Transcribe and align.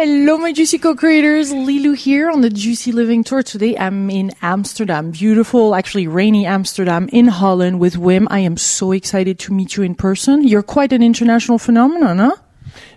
Hello, 0.00 0.38
my 0.38 0.52
Juicy 0.52 0.78
co-creators. 0.78 1.52
Lilou 1.52 1.96
here 1.96 2.30
on 2.30 2.40
the 2.40 2.50
Juicy 2.50 2.92
Living 2.92 3.24
Tour. 3.24 3.42
Today 3.42 3.76
I'm 3.76 4.08
in 4.10 4.30
Amsterdam. 4.42 5.10
Beautiful, 5.10 5.74
actually 5.74 6.06
rainy 6.06 6.46
Amsterdam 6.46 7.08
in 7.12 7.26
Holland 7.26 7.80
with 7.80 7.96
Wim. 7.96 8.28
I 8.30 8.38
am 8.38 8.56
so 8.56 8.92
excited 8.92 9.40
to 9.40 9.52
meet 9.52 9.76
you 9.76 9.82
in 9.82 9.96
person. 9.96 10.46
You're 10.46 10.62
quite 10.62 10.92
an 10.92 11.02
international 11.02 11.58
phenomenon, 11.58 12.18
huh? 12.18 12.36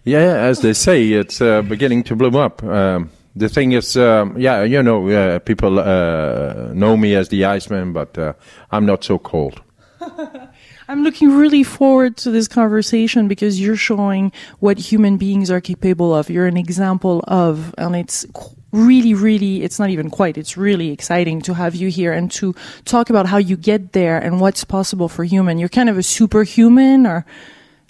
Yeah, 0.04 0.20
as 0.20 0.62
they 0.62 0.74
say, 0.74 1.08
it's 1.14 1.42
uh, 1.42 1.64
beginning 1.64 2.04
to 2.04 2.16
bloom 2.16 2.36
up. 2.36 2.62
Um, 2.64 3.10
the 3.36 3.50
thing 3.50 3.72
is, 3.72 3.98
um, 3.98 4.38
yeah, 4.38 4.62
you 4.62 4.84
know, 4.84 5.10
uh, 5.10 5.40
people 5.40 5.80
uh, 5.80 6.72
know 6.76 6.96
me 6.98 7.16
as 7.16 7.30
the 7.30 7.46
Iceman, 7.46 7.94
but 7.94 8.16
uh, 8.16 8.34
I'm 8.70 8.86
not 8.86 9.04
so 9.04 9.18
cold. 9.18 9.60
I'm 10.92 11.04
looking 11.04 11.38
really 11.38 11.64
forward 11.64 12.18
to 12.18 12.32
this 12.32 12.50
conversation 12.50 13.30
because 13.30 13.62
you're 13.62 13.78
showing 13.78 14.34
what 14.60 14.78
human 14.78 15.16
beings 15.16 15.50
are 15.50 15.62
capable 15.62 16.14
of. 16.14 16.30
You're 16.30 16.48
an 16.48 16.58
example 16.58 17.24
of, 17.30 17.74
and 17.78 17.96
it's 17.96 18.26
really, 18.74 19.14
really, 19.14 19.64
it's 19.64 19.80
not 19.80 19.90
even 19.90 20.10
quite, 20.10 20.38
it's 20.38 20.58
really 20.58 20.92
exciting 20.92 21.42
to 21.44 21.54
have 21.54 21.76
you 21.76 21.88
here 21.88 22.12
and 22.12 22.30
to 22.32 22.54
talk 22.84 23.10
about 23.10 23.26
how 23.26 23.38
you 23.38 23.56
get 23.56 23.94
there 23.94 24.18
and 24.18 24.42
what's 24.42 24.66
possible 24.66 25.08
for 25.08 25.24
human. 25.24 25.60
You're 25.60 25.70
kind 25.70 25.88
of 25.88 25.98
a 25.98 26.04
superhuman 26.04 27.08
or 27.08 27.26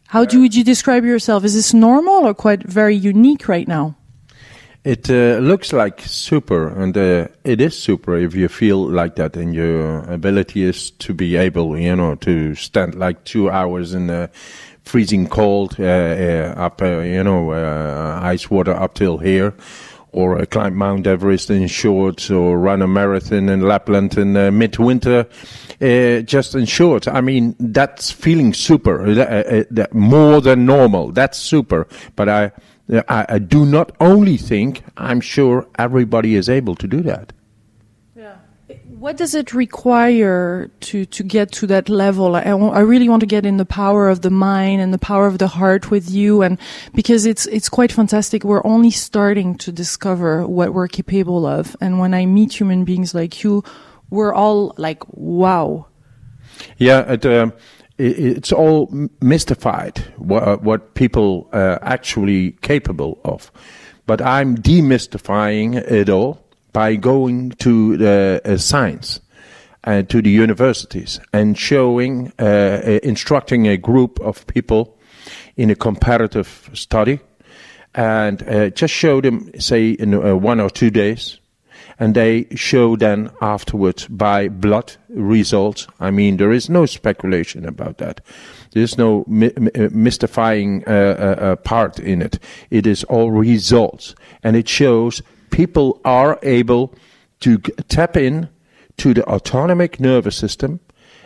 how 0.10 0.24
do, 0.24 0.40
would 0.40 0.54
you 0.54 0.64
describe 0.64 1.04
yourself? 1.04 1.44
Is 1.44 1.56
this 1.56 1.74
normal 1.74 2.28
or 2.28 2.36
quite 2.36 2.62
very 2.62 2.96
unique 2.96 3.48
right 3.48 3.68
now? 3.68 3.96
It 4.84 5.12
uh, 5.12 5.38
looks 5.38 5.74
like 5.74 6.02
super, 6.02 6.68
and 6.68 6.98
uh, 6.98 7.28
it 7.44 7.62
is 7.62 7.78
super 7.78 8.18
if 8.18 8.34
you 8.34 8.48
feel 8.48 8.80
like 8.80 9.16
that, 9.18 9.38
and 9.38 9.54
your 9.54 10.00
ability 10.12 10.64
is 10.64 10.90
to 10.92 11.14
be 11.14 11.36
able, 11.36 11.78
you 11.78 11.96
know, 11.96 12.16
to 12.16 12.56
stand 12.56 12.96
like 12.96 13.24
two 13.24 13.52
hours 13.52 13.94
in 13.94 14.08
the 14.08 14.32
freezing 14.84 15.28
cold 15.28 15.76
uh, 15.80 15.84
uh 15.84 16.54
up, 16.58 16.82
uh, 16.82 16.98
you 17.02 17.24
know, 17.24 17.52
uh, 17.52 18.20
ice 18.24 18.50
water 18.50 18.74
up 18.74 18.96
till 18.96 19.20
here, 19.20 19.54
or 20.14 20.44
climb 20.48 20.76
Mount 20.76 21.06
Everest 21.06 21.52
in 21.52 21.68
shorts, 21.68 22.32
or 22.32 22.58
run 22.58 22.82
a 22.82 22.88
marathon 22.88 23.50
in 23.50 23.62
Lapland 23.62 24.18
in 24.18 24.34
midwinter. 24.58 25.28
just 26.26 26.56
in 26.56 26.66
short, 26.66 27.08
I 27.08 27.22
mean, 27.22 27.56
that's 27.60 28.10
feeling 28.10 28.52
super, 28.52 29.06
more 29.94 30.42
than 30.42 30.66
normal. 30.66 31.12
That's 31.12 31.38
super. 31.38 31.88
But 32.16 32.30
I, 32.30 32.52
I, 32.90 33.26
I 33.30 33.40
do 33.40 33.66
not 33.66 33.92
only 34.00 34.38
think, 34.38 34.84
I'm 34.98 35.22
sure 35.22 35.68
everybody 35.78 36.36
is 36.36 36.50
able 36.50 36.76
to 36.76 36.88
do 36.88 37.02
that. 37.02 37.34
Yeah. 38.16 38.36
What 39.00 39.18
does 39.18 39.34
it 39.34 39.54
require 39.54 40.70
to, 40.82 41.06
to 41.06 41.24
get 41.24 41.52
to 41.54 41.68
that 41.68 41.90
level? 41.90 42.36
I, 42.36 42.42
I 42.42 42.82
really 42.82 43.10
want 43.10 43.22
to 43.22 43.26
get 43.26 43.46
in 43.46 43.58
the 43.58 43.66
power 43.66 44.10
of 44.10 44.22
the 44.22 44.30
mind 44.30 44.82
and 44.82 44.94
the 44.94 45.00
power 45.00 45.26
of 45.26 45.38
the 45.38 45.48
heart 45.48 45.90
with 45.90 46.10
you, 46.12 46.42
and 46.42 46.60
because 46.94 47.26
it's 47.26 47.48
it's 47.48 47.70
quite 47.70 47.92
fantastic. 47.92 48.44
We're 48.44 48.66
only 48.66 48.92
starting 48.92 49.56
to 49.60 49.72
discover 49.72 50.46
what 50.46 50.74
we're 50.74 50.88
capable 50.88 51.46
of, 51.46 51.76
and 51.82 52.00
when 52.00 52.14
I 52.14 52.26
meet 52.26 52.60
human 52.60 52.84
beings 52.84 53.16
like 53.16 53.44
you, 53.44 53.64
we're 54.10 54.34
all 54.34 54.74
like, 54.78 55.04
wow. 55.08 55.88
Yeah, 56.78 57.14
it, 57.14 57.26
uh, 57.26 57.52
it's 58.02 58.52
all 58.52 58.90
mystified 59.22 60.00
what, 60.18 60.44
uh, 60.44 60.58
what 60.58 60.94
people 60.96 61.50
are 61.54 61.80
actually 61.84 62.54
capable 62.62 63.20
of. 63.24 63.52
But 64.06 64.22
I'm 64.22 64.58
demystifying 64.58 65.76
it 65.76 66.10
all 66.10 66.44
by 66.74 66.96
going 66.96 67.52
to 67.60 67.98
the 67.98 68.42
uh, 68.44 68.58
science 68.58 69.20
and 69.84 70.10
to 70.10 70.22
the 70.22 70.30
universities 70.30 71.20
and 71.34 71.58
showing, 71.58 72.32
uh, 72.40 72.44
uh, 72.44 73.00
instructing 73.04 73.68
a 73.68 73.78
group 73.78 74.20
of 74.22 74.46
people 74.48 74.98
in 75.58 75.70
a 75.70 75.76
comparative 75.76 76.70
study 76.74 77.20
and 77.94 78.42
uh, 78.48 78.70
just 78.70 78.94
show 78.94 79.22
them, 79.22 79.52
say, 79.60 79.92
in 79.92 80.14
uh, 80.14 80.36
one 80.36 80.60
or 80.60 80.70
two 80.70 80.90
days 80.90 81.41
and 82.02 82.16
they 82.16 82.48
show 82.56 82.96
then 82.96 83.30
afterwards 83.42 84.08
by 84.08 84.50
blood 84.50 84.96
results. 85.10 85.88
I 86.00 86.10
mean, 86.10 86.38
there 86.38 86.52
is 86.52 86.68
no 86.68 86.88
speculation 86.88 87.64
about 87.64 88.00
that. 88.00 88.22
There's 88.72 88.98
no 88.98 89.24
mi- 89.28 89.54
uh, 89.54 89.90
mystifying 89.92 90.84
uh, 90.88 90.90
uh, 90.92 91.44
uh, 91.44 91.56
part 91.58 92.00
in 92.00 92.24
it. 92.24 92.40
It 92.72 92.88
is 92.88 93.04
all 93.04 93.30
results, 93.30 94.16
and 94.42 94.56
it 94.56 94.68
shows 94.68 95.22
people 95.52 96.02
are 96.04 96.40
able 96.42 96.96
to 97.42 97.60
tap 97.88 98.18
in 98.18 98.50
to 98.98 99.14
the 99.14 99.24
autonomic 99.30 100.00
nervous 100.00 100.36
system. 100.36 100.80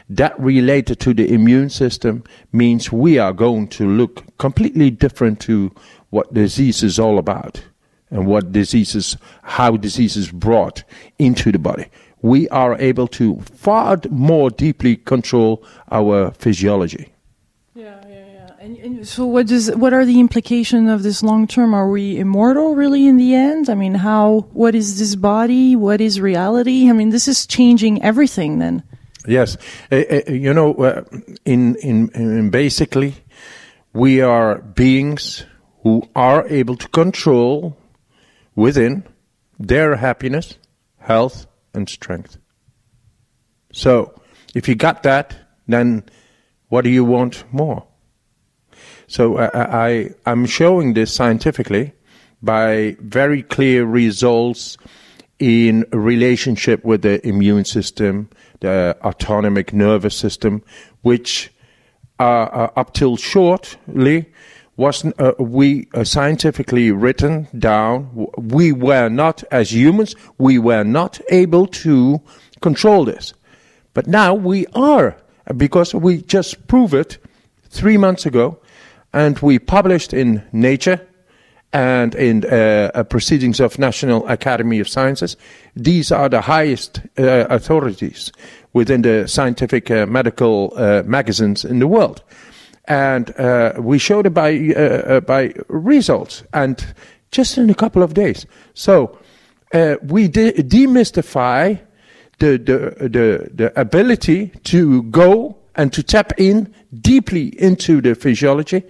That 0.09 0.38
related 0.38 0.99
to 0.99 1.13
the 1.13 1.33
immune 1.33 1.69
system 1.69 2.25
means 2.51 2.91
we 2.91 3.17
are 3.17 3.31
going 3.31 3.69
to 3.69 3.88
look 3.88 4.25
completely 4.39 4.91
different 4.91 5.39
to 5.41 5.72
what 6.09 6.33
disease 6.33 6.83
is 6.83 6.99
all 6.99 7.17
about 7.17 7.63
and 8.15 8.25
what 8.25 8.51
diseases, 8.53 9.17
how 9.43 9.75
diseases 9.75 10.31
brought 10.31 10.83
into 11.19 11.51
the 11.51 11.59
body. 11.59 11.87
We 12.21 12.47
are 12.49 12.79
able 12.79 13.07
to 13.09 13.41
far 13.41 13.99
more 14.09 14.49
deeply 14.49 14.95
control 14.95 15.63
our 15.91 16.31
physiology. 16.31 17.11
Yeah, 17.75 18.01
yeah, 18.07 18.25
yeah. 18.25 18.49
And, 18.59 18.77
and 18.77 19.07
so, 19.07 19.25
what 19.25 19.47
does 19.47 19.69
what 19.75 19.93
are 19.93 20.05
the 20.05 20.19
implications 20.19 20.89
of 20.89 21.03
this 21.03 21.21
long 21.21 21.45
term? 21.45 21.73
Are 21.73 21.89
we 21.89 22.17
immortal, 22.17 22.73
really, 22.73 23.05
in 23.05 23.17
the 23.17 23.35
end? 23.35 23.69
I 23.69 23.75
mean, 23.75 23.95
how? 23.95 24.47
What 24.53 24.75
is 24.75 24.97
this 24.97 25.15
body? 25.15 25.75
What 25.75 25.99
is 25.99 26.21
reality? 26.21 26.89
I 26.89 26.93
mean, 26.93 27.09
this 27.09 27.27
is 27.27 27.45
changing 27.45 28.01
everything. 28.01 28.59
Then. 28.59 28.81
Yes, 29.27 29.57
uh, 29.91 30.03
uh, 30.09 30.31
you 30.31 30.53
know, 30.53 30.73
uh, 30.75 31.03
in, 31.43 31.75
in 31.75 32.09
in 32.15 32.49
basically, 32.49 33.15
we 33.93 34.21
are 34.21 34.59
beings 34.59 35.45
who 35.83 36.07
are 36.15 36.47
able 36.47 36.77
to 36.77 36.87
control 36.87 37.77
within 38.55 39.03
their 39.59 39.95
happiness, 39.95 40.57
health, 40.99 41.47
and 41.73 41.89
strength. 41.89 42.38
So, 43.71 44.19
if 44.53 44.67
you 44.67 44.75
got 44.75 45.03
that, 45.03 45.35
then 45.67 46.03
what 46.69 46.83
do 46.83 46.89
you 46.89 47.03
want 47.03 47.43
more? 47.51 47.85
So 49.07 49.38
I, 49.38 49.88
I 49.88 50.09
I'm 50.25 50.45
showing 50.45 50.93
this 50.93 51.13
scientifically 51.13 51.93
by 52.41 52.97
very 52.99 53.43
clear 53.43 53.85
results 53.85 54.77
in 55.39 55.85
relationship 55.91 56.83
with 56.85 57.01
the 57.01 57.25
immune 57.27 57.66
system, 57.66 58.29
the 58.61 58.97
autonomic 59.03 59.73
nervous 59.73 60.16
system, 60.16 60.63
which 61.01 61.51
uh, 62.19 62.69
up 62.75 62.93
till 62.93 63.17
shortly 63.17 64.25
wasn't 64.77 65.19
uh, 65.19 65.33
we 65.39 65.87
uh, 65.93 66.03
scientifically 66.03 66.91
written 66.91 67.47
down 67.57 68.27
we 68.37 68.71
were 68.71 69.09
not 69.09 69.43
as 69.51 69.73
humans 69.73 70.15
we 70.37 70.59
were 70.59 70.83
not 70.83 71.19
able 71.29 71.65
to 71.67 72.21
control 72.61 73.05
this. 73.05 73.33
But 73.93 74.07
now 74.07 74.33
we 74.33 74.65
are 74.73 75.15
because 75.55 75.93
we 75.93 76.21
just 76.23 76.67
proved 76.67 76.93
it 76.93 77.17
3 77.69 77.97
months 77.97 78.25
ago 78.25 78.57
and 79.13 79.39
we 79.39 79.59
published 79.59 80.13
in 80.13 80.43
nature 80.51 80.99
and 81.71 82.15
in 82.15 82.45
uh, 82.45 83.03
proceedings 83.09 83.59
of 83.59 83.77
national 83.77 84.27
academy 84.27 84.79
of 84.79 84.87
sciences. 84.87 85.37
These 85.75 86.11
are 86.11 86.29
the 86.29 86.41
highest 86.41 87.01
uh, 87.17 87.47
authorities 87.49 88.31
within 88.73 89.01
the 89.01 89.27
scientific 89.27 89.91
uh, 89.91 90.05
medical 90.05 90.73
uh, 90.75 91.03
magazines 91.05 91.65
in 91.65 91.79
the 91.79 91.87
world 91.87 92.23
and 92.88 93.38
uh, 93.40 93.73
we 93.79 93.97
showed 93.97 94.25
it 94.25 94.34
by 94.34 94.73
uh, 94.75 94.79
uh, 94.79 95.19
by 95.22 95.53
results, 95.68 96.44
and 96.53 96.94
just 97.31 97.57
in 97.57 97.69
a 97.69 97.75
couple 97.75 98.03
of 98.03 98.13
days. 98.13 98.46
So 98.73 99.18
uh, 99.73 99.96
we 100.03 100.28
de- 100.28 100.53
demystify 100.53 101.79
the, 102.40 102.57
the 102.57 103.09
the 103.09 103.50
the 103.53 103.79
ability 103.79 104.47
to 104.66 105.03
go 105.03 105.57
and 105.75 105.91
to 105.94 106.03
tap 106.03 106.34
in 106.38 106.73
deeply 107.01 107.47
into 107.62 108.01
the 108.01 108.16
physiology, 108.16 108.84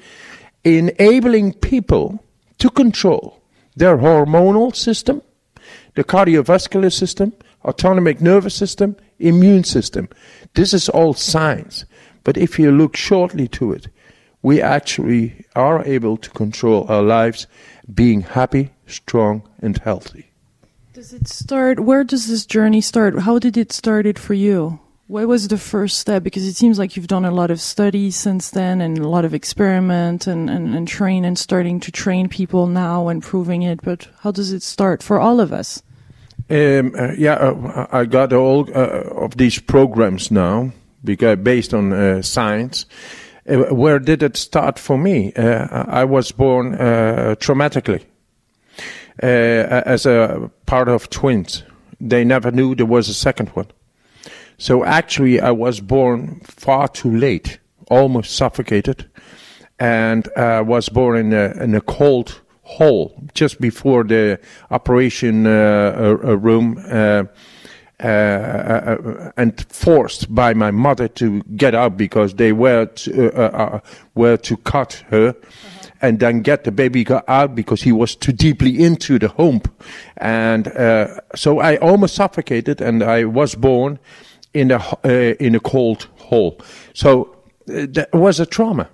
enabling 0.64 1.54
people 1.54 2.24
to 2.60 2.70
control 2.70 3.42
their 3.76 3.98
hormonal 3.98 4.76
system, 4.76 5.22
the 5.96 6.04
cardiovascular 6.04 6.92
system, 6.92 7.34
autonomic 7.64 8.22
nervous 8.22 8.56
system, 8.56 8.96
immune 9.20 9.64
system. 9.64 10.08
This 10.54 10.74
is 10.74 10.90
all 10.90 11.14
science. 11.14 11.86
But 12.26 12.38
if 12.38 12.60
you 12.60 12.72
look 12.72 12.98
shortly 12.98 13.48
to 13.50 13.72
it, 13.72 13.88
we 14.42 14.62
actually 14.62 15.46
are 15.56 15.86
able 15.86 16.18
to 16.18 16.30
control 16.32 16.86
our 16.90 17.02
lives 17.02 17.48
being 17.94 18.22
happy, 18.22 18.72
strong, 18.88 19.48
and 19.62 19.78
healthy. 19.78 20.32
Does 20.94 21.14
it 21.14 21.28
start? 21.28 21.80
Where 21.80 22.04
does 22.04 22.28
this 22.28 22.46
journey 22.46 22.82
start? 22.82 23.20
How 23.20 23.40
did 23.40 23.58
it 23.58 23.72
start 23.72 24.06
it 24.06 24.20
for 24.20 24.34
you? 24.34 24.80
What 25.08 25.28
was 25.28 25.48
the 25.48 25.58
first 25.58 26.00
step? 26.00 26.24
Because 26.24 26.48
it 26.48 26.56
seems 26.56 26.80
like 26.80 26.96
you've 26.96 27.08
done 27.08 27.26
a 27.26 27.32
lot 27.32 27.52
of 27.52 27.62
studies 27.62 28.16
since 28.16 28.50
then 28.50 28.82
and 28.82 28.98
a 28.98 29.08
lot 29.08 29.24
of 29.24 29.36
experiment 29.36 30.26
and, 30.26 30.50
and, 30.50 30.74
and 30.74 30.88
train 30.88 31.26
and 31.26 31.38
starting 31.38 31.80
to 31.82 31.92
train 31.92 32.28
people 32.28 32.66
now 32.66 33.08
and 33.08 33.22
proving 33.22 33.62
it. 33.62 33.82
But 33.84 34.08
how 34.22 34.32
does 34.32 34.52
it 34.52 34.64
start 34.64 35.04
for 35.04 35.20
all 35.20 35.40
of 35.40 35.54
us? 35.54 35.84
Um, 36.50 36.96
uh, 36.98 37.12
yeah, 37.18 37.36
uh, 37.36 37.88
I 37.92 38.06
got 38.06 38.34
all 38.34 38.68
uh, 38.74 39.26
of 39.26 39.38
these 39.38 39.60
programs 39.60 40.32
now 40.32 40.72
because 41.06 41.38
based 41.38 41.74
on 41.74 41.94
uh, 41.94 42.22
science. 42.22 42.86
Uh, 43.48 43.74
where 43.76 44.00
did 44.00 44.24
it 44.24 44.36
start 44.36 44.80
for 44.80 44.98
me? 44.98 45.32
Uh, 45.34 45.86
I 45.88 46.04
was 46.04 46.32
born 46.32 46.74
uh, 46.76 47.36
traumatically. 47.38 48.04
uh, 49.22 49.84
as 49.86 50.06
a 50.06 50.50
part 50.66 50.90
of 50.90 51.10
twins. 51.10 51.64
They 52.02 52.26
never 52.26 52.52
knew 52.52 52.76
there 52.76 52.86
was 52.86 53.08
a 53.08 53.14
second 53.14 53.50
one. 53.50 53.68
So 54.58 54.84
actually, 54.84 55.40
I 55.40 55.52
was 55.52 55.80
born 55.80 56.42
far 56.44 56.88
too 56.88 57.16
late, 57.16 57.60
almost 57.90 58.36
suffocated, 58.36 59.10
and 59.80 60.28
was 60.36 60.90
born 60.90 61.18
in 61.18 61.34
a, 61.34 61.64
in 61.64 61.76
a 61.76 61.82
cold 61.82 62.42
hole 62.64 63.22
just 63.34 63.62
before 63.62 64.04
the 64.04 64.40
operation 64.72 65.44
room. 65.46 66.78
Uh, 68.04 68.08
uh, 68.08 68.98
uh, 69.00 69.32
and 69.38 69.66
forced 69.70 70.36
by 70.36 70.54
my 70.54 70.70
mother 70.70 71.08
to 71.08 71.42
get 71.56 71.74
out 71.74 71.96
because 71.96 72.34
they 72.34 72.52
were 72.52 72.86
to, 72.88 73.82
were 74.16 74.36
to 74.36 74.58
cut 74.58 75.02
her 75.08 75.34
and 76.02 76.20
then 76.20 76.42
get 76.42 76.66
the 76.66 76.72
baby 76.74 77.06
out 77.30 77.56
because 77.56 77.82
he 77.82 77.94
was 77.94 78.14
too 78.14 78.34
deeply 78.34 78.84
into 78.84 79.18
the 79.18 79.30
home. 79.30 79.62
And 80.18 80.68
uh, 80.68 81.22
so 81.36 81.60
I 81.60 81.78
almost 81.78 82.16
suffocated 82.16 82.82
and 82.82 83.02
I 83.02 83.24
was 83.24 83.56
born 83.56 83.98
in 84.54 84.72
a, 84.72 84.84
uh, 85.06 85.36
in 85.40 85.56
a 85.56 85.62
cold 85.62 86.10
hole. 86.18 86.60
So 86.94 87.34
uh, 87.70 87.88
that 87.92 88.10
was 88.12 88.42
a 88.42 88.46
trauma. 88.46 88.90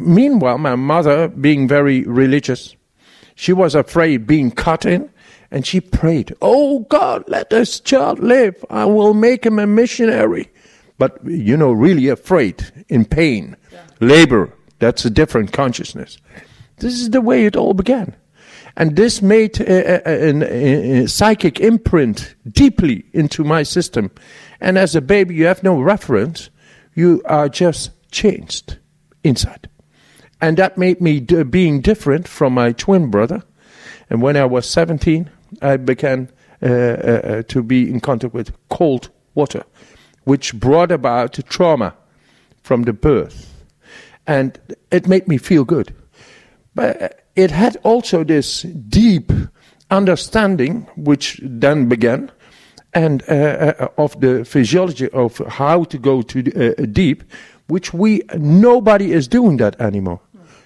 Meanwhile, 0.00 0.56
my 0.56 0.74
mother, 0.74 1.28
being 1.28 1.68
very 1.68 2.02
religious, 2.04 2.74
she 3.34 3.52
was 3.52 3.74
afraid 3.74 4.26
being 4.26 4.50
cut 4.50 4.86
in 4.86 5.10
and 5.50 5.66
she 5.66 5.80
prayed, 5.80 6.34
Oh 6.42 6.80
God, 6.80 7.24
let 7.26 7.50
this 7.50 7.80
child 7.80 8.18
live. 8.18 8.64
I 8.70 8.84
will 8.84 9.14
make 9.14 9.46
him 9.46 9.58
a 9.58 9.66
missionary. 9.66 10.50
But, 10.98 11.24
you 11.24 11.56
know, 11.56 11.72
really 11.72 12.08
afraid, 12.08 12.84
in 12.88 13.04
pain, 13.04 13.56
yeah. 13.72 13.84
labor. 14.00 14.52
That's 14.80 15.04
a 15.04 15.10
different 15.10 15.52
consciousness. 15.52 16.18
This 16.78 16.94
is 16.94 17.10
the 17.10 17.20
way 17.20 17.46
it 17.46 17.56
all 17.56 17.74
began. 17.74 18.14
And 18.76 18.94
this 18.94 19.22
made 19.22 19.60
a, 19.60 20.08
a, 20.08 20.30
a, 20.30 21.02
a, 21.02 21.08
psychic 21.08 21.58
imprint 21.58 22.36
deeply 22.48 23.04
into 23.12 23.42
my 23.42 23.64
system. 23.64 24.10
And 24.60 24.78
as 24.78 24.94
a 24.94 25.00
baby, 25.00 25.34
you 25.34 25.46
have 25.46 25.64
no 25.64 25.80
reference. 25.80 26.50
You 26.94 27.22
are 27.24 27.48
just 27.48 27.90
changed 28.12 28.78
inside. 29.24 29.68
And 30.40 30.56
that 30.58 30.78
made 30.78 31.00
me 31.00 31.18
d- 31.18 31.42
being 31.42 31.80
different 31.80 32.28
from 32.28 32.54
my 32.54 32.70
twin 32.70 33.10
brother. 33.10 33.42
And 34.10 34.22
when 34.22 34.36
I 34.36 34.44
was 34.44 34.68
17, 34.68 35.28
I 35.62 35.76
began 35.76 36.30
uh, 36.62 36.66
uh, 36.66 36.70
uh, 36.70 37.42
to 37.48 37.62
be 37.62 37.88
in 37.88 38.00
contact 38.00 38.34
with 38.34 38.52
cold 38.68 39.10
water, 39.34 39.64
which 40.24 40.54
brought 40.54 40.90
about 40.90 41.38
trauma 41.48 41.94
from 42.62 42.82
the 42.82 42.92
birth. 42.92 43.54
And 44.26 44.58
it 44.90 45.06
made 45.06 45.28
me 45.28 45.38
feel 45.38 45.64
good. 45.64 45.94
But 46.74 47.24
it 47.34 47.50
had 47.50 47.76
also 47.82 48.24
this 48.24 48.62
deep 48.62 49.32
understanding, 49.90 50.86
which 50.96 51.40
then 51.42 51.88
began, 51.88 52.30
and 52.92 53.22
uh, 53.28 53.88
of 53.96 54.20
the 54.20 54.44
physiology 54.44 55.08
of 55.10 55.38
how 55.48 55.84
to 55.84 55.98
go 55.98 56.22
to 56.22 56.38
uh, 56.40 56.86
deep, 56.86 57.22
which 57.68 57.94
we 57.94 58.22
nobody 58.36 59.12
is 59.12 59.28
doing 59.28 59.58
that 59.58 59.80
anymore. 59.80 60.20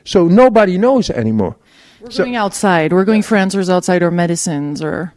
So 0.05 0.26
nobody 0.28 0.78
knows 0.78 1.11
anymore. 1.11 1.56
We're 2.02 2.10
so, 2.10 2.25
going 2.25 2.34
outside. 2.34 2.93
We're 2.93 3.04
going 3.04 3.22
for 3.22 3.37
answers 3.37 3.70
outside 3.70 4.02
or 4.02 4.10
medicines 4.10 4.82
or. 4.82 5.14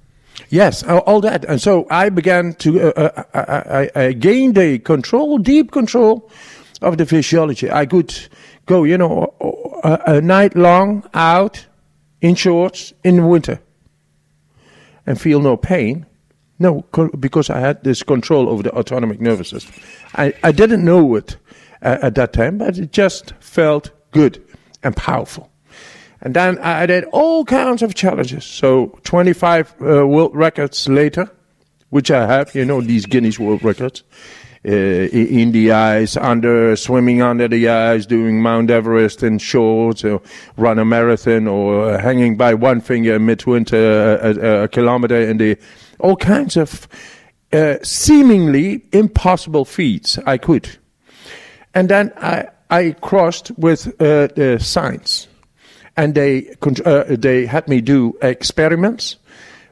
Yes, 0.50 0.84
all 0.84 1.20
that. 1.22 1.44
And 1.46 1.60
so 1.60 1.88
I 1.90 2.10
began 2.10 2.54
to, 2.56 2.94
uh, 2.96 3.24
uh, 3.34 3.90
I, 3.96 4.00
I, 4.00 4.12
gained 4.12 4.58
a 4.58 4.78
control, 4.78 5.40
deep 5.40 5.72
control 5.72 6.30
of 6.82 6.98
the 6.98 7.06
physiology. 7.06 7.72
I 7.72 7.86
could 7.88 8.14
go, 8.68 8.84
you 8.84 8.98
know, 8.98 9.34
a, 9.84 10.18
a 10.18 10.22
night 10.22 10.56
long 10.56 11.10
out 11.14 11.66
in 12.22 12.36
shorts 12.36 12.94
in 13.04 13.16
the 13.16 13.26
winter 13.26 13.60
and 15.08 15.20
feel 15.20 15.40
no 15.40 15.58
pain. 15.58 16.06
No, 16.60 16.86
because 17.20 17.50
I 17.50 17.60
had 17.60 17.84
this 17.84 18.04
control 18.04 18.48
over 18.48 18.62
the 18.62 18.74
autonomic 18.74 19.20
nervous 19.20 19.50
system. 19.50 19.74
I, 20.14 20.34
I 20.44 20.52
didn't 20.52 20.86
know 20.86 21.16
it 21.16 21.38
uh, 21.82 21.98
at 22.02 22.16
that 22.16 22.34
time, 22.34 22.60
but 22.60 22.78
it 22.78 22.92
just 22.92 23.34
felt 23.40 23.92
good 24.12 24.44
and 24.84 24.96
powerful. 24.96 25.50
And 26.26 26.34
then 26.34 26.58
I 26.58 26.88
did 26.88 27.04
all 27.12 27.46
kinds 27.46 27.84
of 27.84 27.94
challenges. 27.94 28.46
So 28.46 29.00
25 29.04 29.76
uh, 29.80 30.08
world 30.08 30.36
records 30.36 30.90
later, 30.90 31.30
which 31.92 32.10
I 32.10 32.26
have, 32.26 32.56
you 32.56 32.66
know, 32.66 32.82
these 32.82 33.06
Guinness 33.06 33.38
World 33.38 33.64
Records, 33.64 34.02
uh, 34.68 34.72
in 34.72 35.52
the 35.52 35.72
ice, 35.72 36.18
under 36.18 36.76
swimming 36.76 37.22
under 37.22 37.48
the 37.48 37.70
ice, 37.70 38.08
doing 38.08 38.42
Mount 38.42 38.72
Everest 38.72 39.22
in 39.22 39.38
shorts, 39.38 40.04
or 40.04 40.20
run 40.58 40.80
a 40.80 40.84
marathon, 40.84 41.48
or 41.48 42.00
hanging 42.00 42.38
by 42.38 42.56
one 42.56 42.82
finger 42.82 43.20
midwinter 43.20 44.18
a, 44.20 44.34
a, 44.34 44.64
a 44.64 44.68
kilometer 44.68 45.22
in 45.22 45.38
the 45.38 45.56
all 46.00 46.16
kinds 46.16 46.58
of 46.58 46.88
uh, 47.54 47.76
seemingly 47.84 48.84
impossible 48.92 49.64
feats 49.64 50.18
I 50.26 50.40
could. 50.40 50.68
And 51.76 51.88
then 51.88 52.12
I, 52.18 52.48
I 52.72 52.96
crossed 53.00 53.52
with 53.60 53.90
uh, 54.02 54.30
the 54.36 54.58
science 54.60 55.28
and 55.98 56.16
they 56.16 56.56
uh, 56.86 57.04
they 57.08 57.46
had 57.46 57.68
me 57.68 57.82
do 57.82 58.18
experiments 58.22 59.18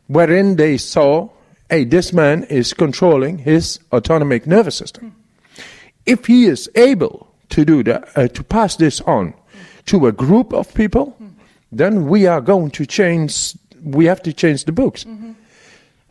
wherein 0.08 0.56
they 0.56 0.78
saw, 0.78 1.30
hey, 1.70 1.86
this 1.86 2.14
man 2.14 2.44
is 2.46 2.74
controlling 2.74 3.38
his 3.38 3.80
autonomic 3.92 4.46
nervous 4.48 4.76
system. 4.76 5.16
If 6.06 6.26
he 6.26 6.46
is 6.46 6.70
able 6.76 7.34
to 7.50 7.66
do 7.66 7.84
that, 7.84 8.10
uh, 8.18 8.28
to 8.28 8.44
pass 8.44 8.76
this 8.76 9.02
on 9.02 9.34
to 9.86 10.08
a 10.08 10.12
group 10.12 10.54
of 10.54 10.74
people, 10.74 11.16
then 11.72 12.08
we 12.08 12.28
are 12.28 12.42
going 12.42 12.72
to 12.72 12.86
change. 12.86 13.56
We 13.82 14.06
have 14.06 14.22
to 14.24 14.34
change 14.34 14.66
the 14.66 14.72
books. 14.72 15.04
Mm-hmm. 15.04 15.32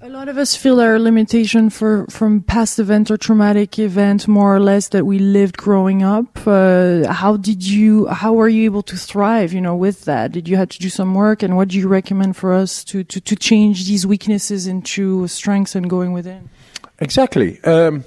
A 0.05 0.09
lot 0.09 0.29
of 0.29 0.37
us 0.37 0.57
feel 0.57 0.81
our 0.81 0.99
limitation 0.99 1.71
for 1.71 2.07
from 2.11 2.43
past 2.43 2.81
event 2.81 3.09
or 3.09 3.17
traumatic 3.17 3.79
event, 3.79 4.27
more 4.27 4.53
or 4.53 4.59
less, 4.59 4.89
that 4.89 5.07
we 5.07 5.21
lived 5.21 5.57
growing 5.57 6.03
up. 6.03 6.45
Uh, 6.45 7.07
how 7.07 7.37
did 7.37 7.65
you? 7.65 8.09
How 8.09 8.33
were 8.33 8.49
you 8.49 8.65
able 8.65 8.83
to 8.83 8.97
thrive? 8.97 9.53
You 9.53 9.61
know, 9.61 9.77
with 9.77 10.05
that, 10.07 10.33
did 10.33 10.49
you 10.49 10.57
have 10.57 10.71
to 10.71 10.81
do 10.81 10.89
some 10.89 11.15
work? 11.15 11.45
And 11.45 11.57
what 11.57 11.69
do 11.69 11.79
you 11.79 11.87
recommend 11.87 12.37
for 12.37 12.53
us 12.53 12.83
to 12.87 13.05
to, 13.05 13.21
to 13.21 13.37
change 13.37 13.87
these 13.87 14.05
weaknesses 14.05 14.67
into 14.67 15.29
strengths 15.29 15.77
and 15.77 15.89
going 15.89 16.13
within? 16.13 16.51
Exactly. 16.99 17.63
Um, 17.63 18.03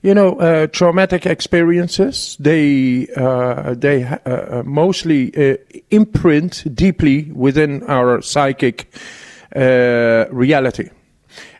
you 0.00 0.14
know, 0.14 0.36
uh, 0.36 0.66
traumatic 0.68 1.26
experiences 1.26 2.38
they 2.40 3.06
uh, 3.16 3.74
they 3.74 4.04
uh, 4.04 4.62
mostly 4.64 5.36
uh, 5.36 5.58
imprint 5.90 6.64
deeply 6.74 7.30
within 7.32 7.82
our 7.82 8.22
psychic 8.22 8.90
uh, 9.54 10.24
reality 10.30 10.88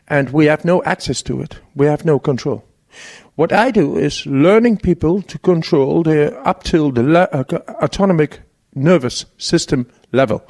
and 0.09 0.29
we 0.31 0.45
have 0.45 0.65
no 0.65 0.83
access 0.83 1.21
to 1.23 1.41
it. 1.41 1.59
We 1.75 1.85
have 1.85 2.05
no 2.05 2.19
control. 2.19 2.63
What 3.35 3.53
I 3.53 3.71
do 3.71 3.97
is 3.97 4.25
learning 4.25 4.77
people 4.77 5.21
to 5.21 5.39
control 5.39 6.03
their 6.03 6.45
up 6.47 6.63
till 6.63 6.91
the 6.91 7.03
le- 7.03 7.29
uh, 7.31 7.43
autonomic 7.81 8.41
nervous 8.75 9.25
system 9.37 9.87
level, 10.11 10.43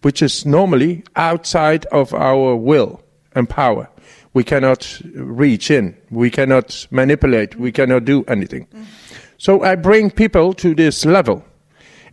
which 0.00 0.22
is 0.22 0.44
normally 0.44 1.04
outside 1.14 1.86
of 1.86 2.12
our 2.14 2.56
will 2.56 3.00
and 3.34 3.48
power. 3.48 3.88
We 4.34 4.44
cannot 4.44 5.00
reach 5.14 5.70
in. 5.70 5.96
We 6.10 6.30
cannot 6.30 6.86
manipulate. 6.90 7.56
We 7.56 7.70
cannot 7.70 8.04
do 8.04 8.24
anything. 8.24 8.66
Mm-hmm. 8.66 8.84
So 9.36 9.62
I 9.62 9.74
bring 9.76 10.10
people 10.10 10.54
to 10.54 10.74
this 10.74 11.04
level. 11.04 11.44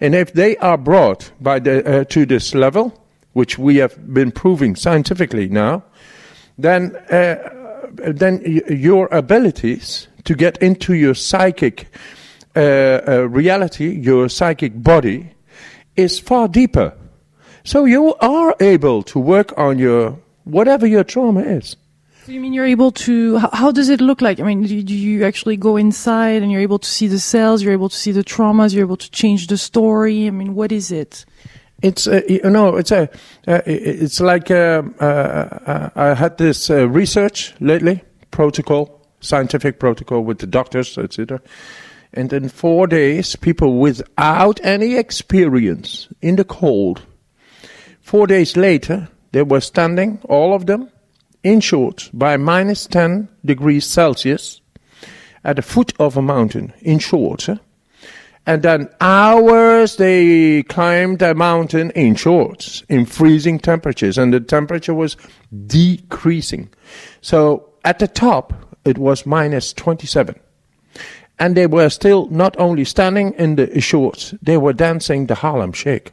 And 0.02 0.16
if 0.16 0.34
they 0.34 0.58
are 0.58 0.78
brought 0.78 1.32
by 1.40 1.60
the, 1.60 2.02
uh, 2.02 2.04
to 2.06 2.26
this 2.26 2.54
level, 2.54 2.94
which 3.34 3.58
we 3.58 3.78
have 3.78 4.14
been 4.14 4.32
proving 4.32 4.76
scientifically 4.76 5.48
now, 5.48 5.84
then 6.62 6.96
uh, 7.12 7.36
then 7.98 8.42
your 8.68 9.08
abilities 9.12 10.08
to 10.26 10.36
get 10.36 10.58
into 10.62 10.94
your 10.94 11.16
psychic 11.16 11.88
uh, 12.56 12.60
uh, 13.08 13.28
reality, 13.30 13.90
your 13.90 14.30
psychic 14.30 14.82
body, 14.84 15.32
is 15.96 16.20
far 16.20 16.48
deeper. 16.48 16.94
So 17.64 17.86
you 17.86 18.16
are 18.16 18.56
able 18.60 19.04
to 19.04 19.20
work 19.20 19.58
on 19.58 19.80
your 19.80 20.20
whatever 20.44 20.88
your 20.88 21.04
trauma 21.04 21.42
is. 21.42 21.76
So 22.26 22.32
you 22.32 22.42
mean 22.42 22.54
you're 22.54 22.66
able 22.66 22.92
to? 22.92 23.38
How, 23.38 23.50
how 23.54 23.72
does 23.72 23.90
it 23.90 24.02
look 24.02 24.22
like? 24.22 24.40
I 24.40 24.44
mean, 24.44 24.64
do, 24.64 24.84
do, 24.84 24.94
you 24.94 25.26
actually 25.26 25.58
go 25.58 25.78
inside 25.78 26.42
and 26.42 26.52
you're 26.52 26.62
able 26.62 26.80
to 26.80 26.88
see 26.88 27.08
the 27.08 27.20
cells? 27.20 27.64
You're 27.64 27.74
able 27.74 27.90
to 27.90 27.96
see 27.96 28.12
the 28.12 28.24
traumas. 28.24 28.74
You're 28.74 28.86
able 28.86 28.98
to 28.98 29.12
change 29.12 29.48
the 29.48 29.58
story. 29.58 30.28
I 30.28 30.32
mean, 30.32 30.56
what 30.56 30.72
is 30.72 30.92
it? 30.92 31.26
It's 31.82 32.08
uh, 32.08 32.22
you 32.28 32.50
know 32.50 32.76
it's 32.76 32.92
a 32.92 33.10
uh, 33.48 33.62
it's 33.66 34.20
like 34.20 34.52
uh, 34.52 34.84
uh, 35.00 35.04
uh 35.06 35.90
I 35.96 36.14
had 36.14 36.38
this 36.38 36.70
uh, 36.70 36.88
research 36.90 37.54
lately 37.60 38.04
protocol 38.32 39.06
scientific 39.22 39.80
protocol 39.80 40.24
with 40.24 40.40
the 40.40 40.48
doctors 40.48 40.98
etc. 40.98 41.42
And 42.14 42.34
in 42.34 42.50
four 42.50 42.88
days, 42.88 43.36
people 43.36 43.78
without 43.78 44.60
any 44.64 44.96
experience 44.96 46.08
in 46.22 46.38
the 46.38 46.44
cold. 46.44 47.04
Four 48.02 48.26
days 48.26 48.58
later, 48.58 49.08
they 49.32 49.44
were 49.44 49.62
standing, 49.62 50.20
all 50.28 50.56
of 50.56 50.66
them, 50.66 50.90
in 51.44 51.60
shorts 51.60 52.10
by 52.10 52.36
minus 52.38 52.88
10 52.88 53.30
degrees 53.46 53.86
Celsius 53.86 54.62
at 55.44 55.56
the 55.56 55.62
foot 55.62 55.94
of 56.00 56.18
a 56.18 56.22
mountain 56.22 56.74
in 56.82 57.00
shorts. 57.00 57.50
And 58.50 58.64
then 58.64 58.90
hours 59.00 59.98
they 59.98 60.64
climbed 60.64 61.22
a 61.22 61.36
mountain 61.36 61.92
in 61.92 62.16
shorts, 62.16 62.82
in 62.90 63.06
freezing 63.06 63.60
temperatures, 63.60 64.18
and 64.18 64.34
the 64.34 64.40
temperature 64.40 64.96
was 64.96 65.18
decreasing. 65.68 66.70
So 67.22 67.70
at 67.86 68.00
the 68.00 68.08
top, 68.08 68.54
it 68.86 68.98
was 68.98 69.28
minus 69.28 69.72
27. 69.74 70.34
And 71.38 71.56
they 71.56 71.68
were 71.68 71.90
still 71.90 72.26
not 72.32 72.60
only 72.60 72.86
standing 72.86 73.34
in 73.34 73.56
the 73.56 73.80
shorts, 73.82 74.34
they 74.42 74.58
were 74.58 74.74
dancing 74.74 75.28
the 75.28 75.36
Harlem 75.36 75.72
Shake 75.72 76.12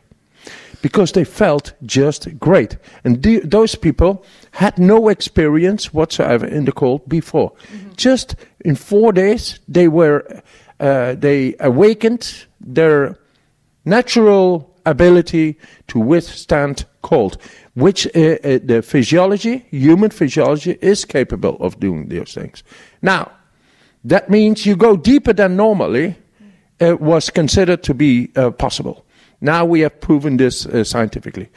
because 0.83 1.13
they 1.13 1.25
felt 1.25 1.73
just 1.87 2.39
great. 2.39 2.77
And 3.03 3.23
the, 3.23 3.41
those 3.41 3.77
people 3.77 4.23
had 4.51 4.79
no 4.79 5.09
experience 5.09 5.95
whatsoever 5.95 6.45
in 6.45 6.67
the 6.67 6.73
cold 6.73 7.09
before. 7.09 7.53
Mm-hmm. 7.53 7.93
Just 7.97 8.37
in 8.61 8.75
four 8.75 9.13
days, 9.13 9.59
they 9.67 9.89
were 9.89 10.43
uh, 10.81 11.15
they 11.15 11.55
awakened 11.61 12.47
their 12.61 13.19
natural 13.85 14.75
ability 14.85 15.59
to 15.89 15.99
withstand 15.99 16.85
cold, 17.03 17.39
which 17.75 18.07
uh, 18.07 18.11
uh, 18.45 18.59
the 18.63 18.83
physiology, 18.83 19.65
human 19.71 20.11
physiology, 20.11 20.79
is 20.81 21.05
capable 21.05 21.57
of 21.61 21.79
doing 21.81 22.09
these 22.09 22.35
things. 22.35 22.63
Now, 23.03 23.31
that 24.05 24.31
means 24.31 24.65
you 24.67 24.77
go 24.77 24.97
deeper 24.97 25.33
than 25.33 25.57
normally 25.57 26.17
uh, 26.81 26.97
was 27.01 27.31
considered 27.31 27.83
to 27.83 27.95
be 27.95 28.31
uh, 28.37 28.51
possible. 28.51 29.05
Now 29.41 29.65
we 29.65 29.81
have 29.81 30.01
proven 30.01 30.37
this 30.37 30.67
uh, 30.67 30.85
scientifically. 30.85 31.49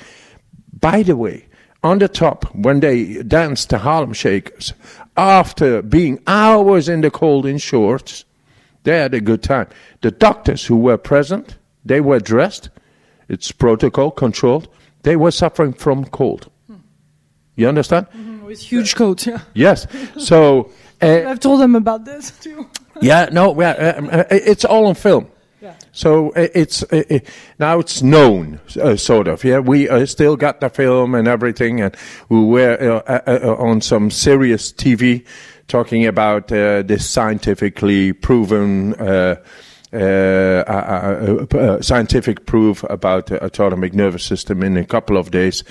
By 0.79 1.03
the 1.03 1.15
way, 1.15 1.45
on 1.83 1.99
the 1.99 2.07
top, 2.07 2.45
when 2.55 2.79
they 2.79 3.23
danced 3.23 3.69
the 3.69 3.77
Harlem 3.77 4.13
Shakers, 4.13 4.73
after 5.15 5.81
being 5.81 6.19
hours 6.27 6.89
in 6.89 7.01
the 7.01 7.11
cold 7.11 7.45
in 7.45 7.57
shorts, 7.57 8.25
they 8.89 8.97
had 8.97 9.13
a 9.13 9.21
good 9.21 9.43
time. 9.43 9.67
The 10.01 10.09
doctors 10.09 10.65
who 10.65 10.75
were 10.75 10.97
present, 10.97 11.57
they 11.85 12.01
were 12.01 12.19
dressed. 12.19 12.69
It's 13.27 13.51
protocol 13.51 14.09
controlled. 14.09 14.67
They 15.03 15.15
were 15.15 15.29
suffering 15.31 15.73
from 15.73 16.05
cold. 16.05 16.49
You 17.55 17.67
understand? 17.67 18.07
Mm-hmm, 18.07 18.45
with 18.45 18.59
huge 18.59 18.95
coats, 18.95 19.27
yeah. 19.27 19.41
Yes. 19.53 19.85
So 20.17 20.71
uh, 21.01 21.23
I've 21.27 21.39
told 21.39 21.61
them 21.61 21.75
about 21.75 22.03
this 22.03 22.31
too. 22.43 22.67
yeah, 22.99 23.29
no, 23.31 23.59
yeah, 23.61 23.95
um, 23.97 24.09
uh, 24.11 24.23
it's 24.31 24.65
all 24.65 24.87
on 24.87 24.95
film. 24.95 25.27
Yeah. 25.61 25.75
So 25.91 26.29
uh, 26.29 26.47
it's 26.55 26.81
uh, 26.83 27.03
uh, 27.11 27.19
now 27.59 27.79
it's 27.79 28.01
known, 28.01 28.59
uh, 28.81 28.95
sort 28.95 29.27
of. 29.27 29.43
Yeah, 29.43 29.59
we 29.59 29.87
uh, 29.87 30.05
still 30.05 30.35
got 30.35 30.61
the 30.61 30.69
film 30.69 31.13
and 31.13 31.27
everything, 31.27 31.81
and 31.81 31.95
we 32.29 32.43
were 32.43 33.03
on 33.59 33.81
some 33.81 34.09
serious 34.09 34.71
TV 34.71 35.25
talking 35.69 36.05
about 36.05 36.51
uh, 36.51 36.81
this 36.81 37.09
scientifically 37.09 38.13
proven. 38.13 38.93
Uh, 38.95 39.35
uh, 39.91 41.81
scientific 41.81 42.45
proof 42.45 42.83
about 42.91 43.25
the 43.25 43.43
autonomic 43.43 43.91
nervous 43.95 44.23
system 44.23 44.61
in 44.61 44.77
a 44.77 44.85
couple 44.85 45.17
of 45.17 45.31
days 45.31 45.63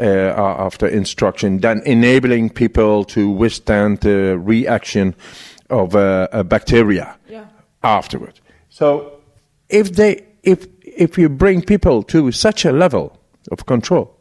after 0.00 0.88
instruction, 0.88 1.60
then 1.60 1.80
enabling 1.86 2.50
people 2.50 3.04
to 3.04 3.30
withstand 3.30 4.00
the 4.00 4.36
reaction 4.36 5.14
of 5.70 5.94
a 5.94 6.42
bacteria 6.42 7.16
yeah. 7.28 7.44
afterward. 7.84 8.40
So 8.68 9.20
if 9.68 9.92
they 9.92 10.26
if 10.42 10.66
if 10.82 11.16
you 11.16 11.28
bring 11.28 11.62
people 11.62 12.02
to 12.02 12.32
such 12.32 12.64
a 12.64 12.72
level 12.72 13.16
of 13.52 13.66
control, 13.66 14.18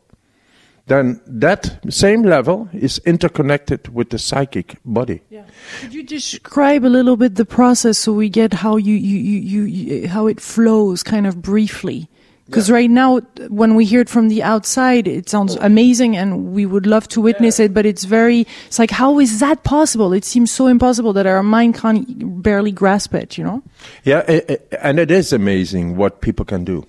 then 0.91 1.21
that 1.25 1.79
same 1.89 2.23
level 2.23 2.67
is 2.73 2.99
interconnected 3.05 3.87
with 3.93 4.09
the 4.09 4.19
psychic 4.19 4.77
body. 4.83 5.21
Yeah. 5.29 5.43
Could 5.79 5.93
you 5.93 6.03
describe 6.03 6.83
a 6.83 6.89
little 6.89 7.15
bit 7.15 7.35
the 7.35 7.45
process 7.45 7.97
so 7.97 8.11
we 8.11 8.29
get 8.29 8.53
how 8.53 8.75
you, 8.75 8.95
you, 8.95 9.17
you, 9.17 9.63
you 9.63 10.07
how 10.07 10.27
it 10.27 10.41
flows 10.41 11.01
kind 11.03 11.25
of 11.25 11.41
briefly? 11.41 12.09
Because 12.45 12.67
yeah. 12.67 12.75
right 12.75 12.89
now, 12.89 13.19
when 13.47 13.75
we 13.75 13.85
hear 13.85 14.01
it 14.01 14.09
from 14.09 14.27
the 14.27 14.43
outside, 14.43 15.07
it 15.07 15.29
sounds 15.29 15.55
oh. 15.55 15.59
amazing 15.61 16.17
and 16.17 16.51
we 16.51 16.65
would 16.65 16.85
love 16.85 17.07
to 17.09 17.21
witness 17.21 17.59
yeah. 17.59 17.67
it, 17.67 17.73
but 17.73 17.85
it's 17.85 18.03
very, 18.03 18.45
it's 18.67 18.77
like, 18.77 18.91
how 18.91 19.19
is 19.19 19.39
that 19.39 19.63
possible? 19.63 20.11
It 20.11 20.25
seems 20.25 20.51
so 20.51 20.67
impossible 20.67 21.13
that 21.13 21.25
our 21.25 21.43
mind 21.43 21.75
can't 21.75 22.43
barely 22.43 22.73
grasp 22.73 23.13
it, 23.13 23.37
you 23.37 23.45
know? 23.45 23.63
Yeah, 24.03 24.25
it, 24.27 24.49
it, 24.49 24.73
and 24.81 24.99
it 24.99 25.09
is 25.09 25.31
amazing 25.31 25.95
what 25.95 26.19
people 26.19 26.43
can 26.43 26.65
do. 26.65 26.85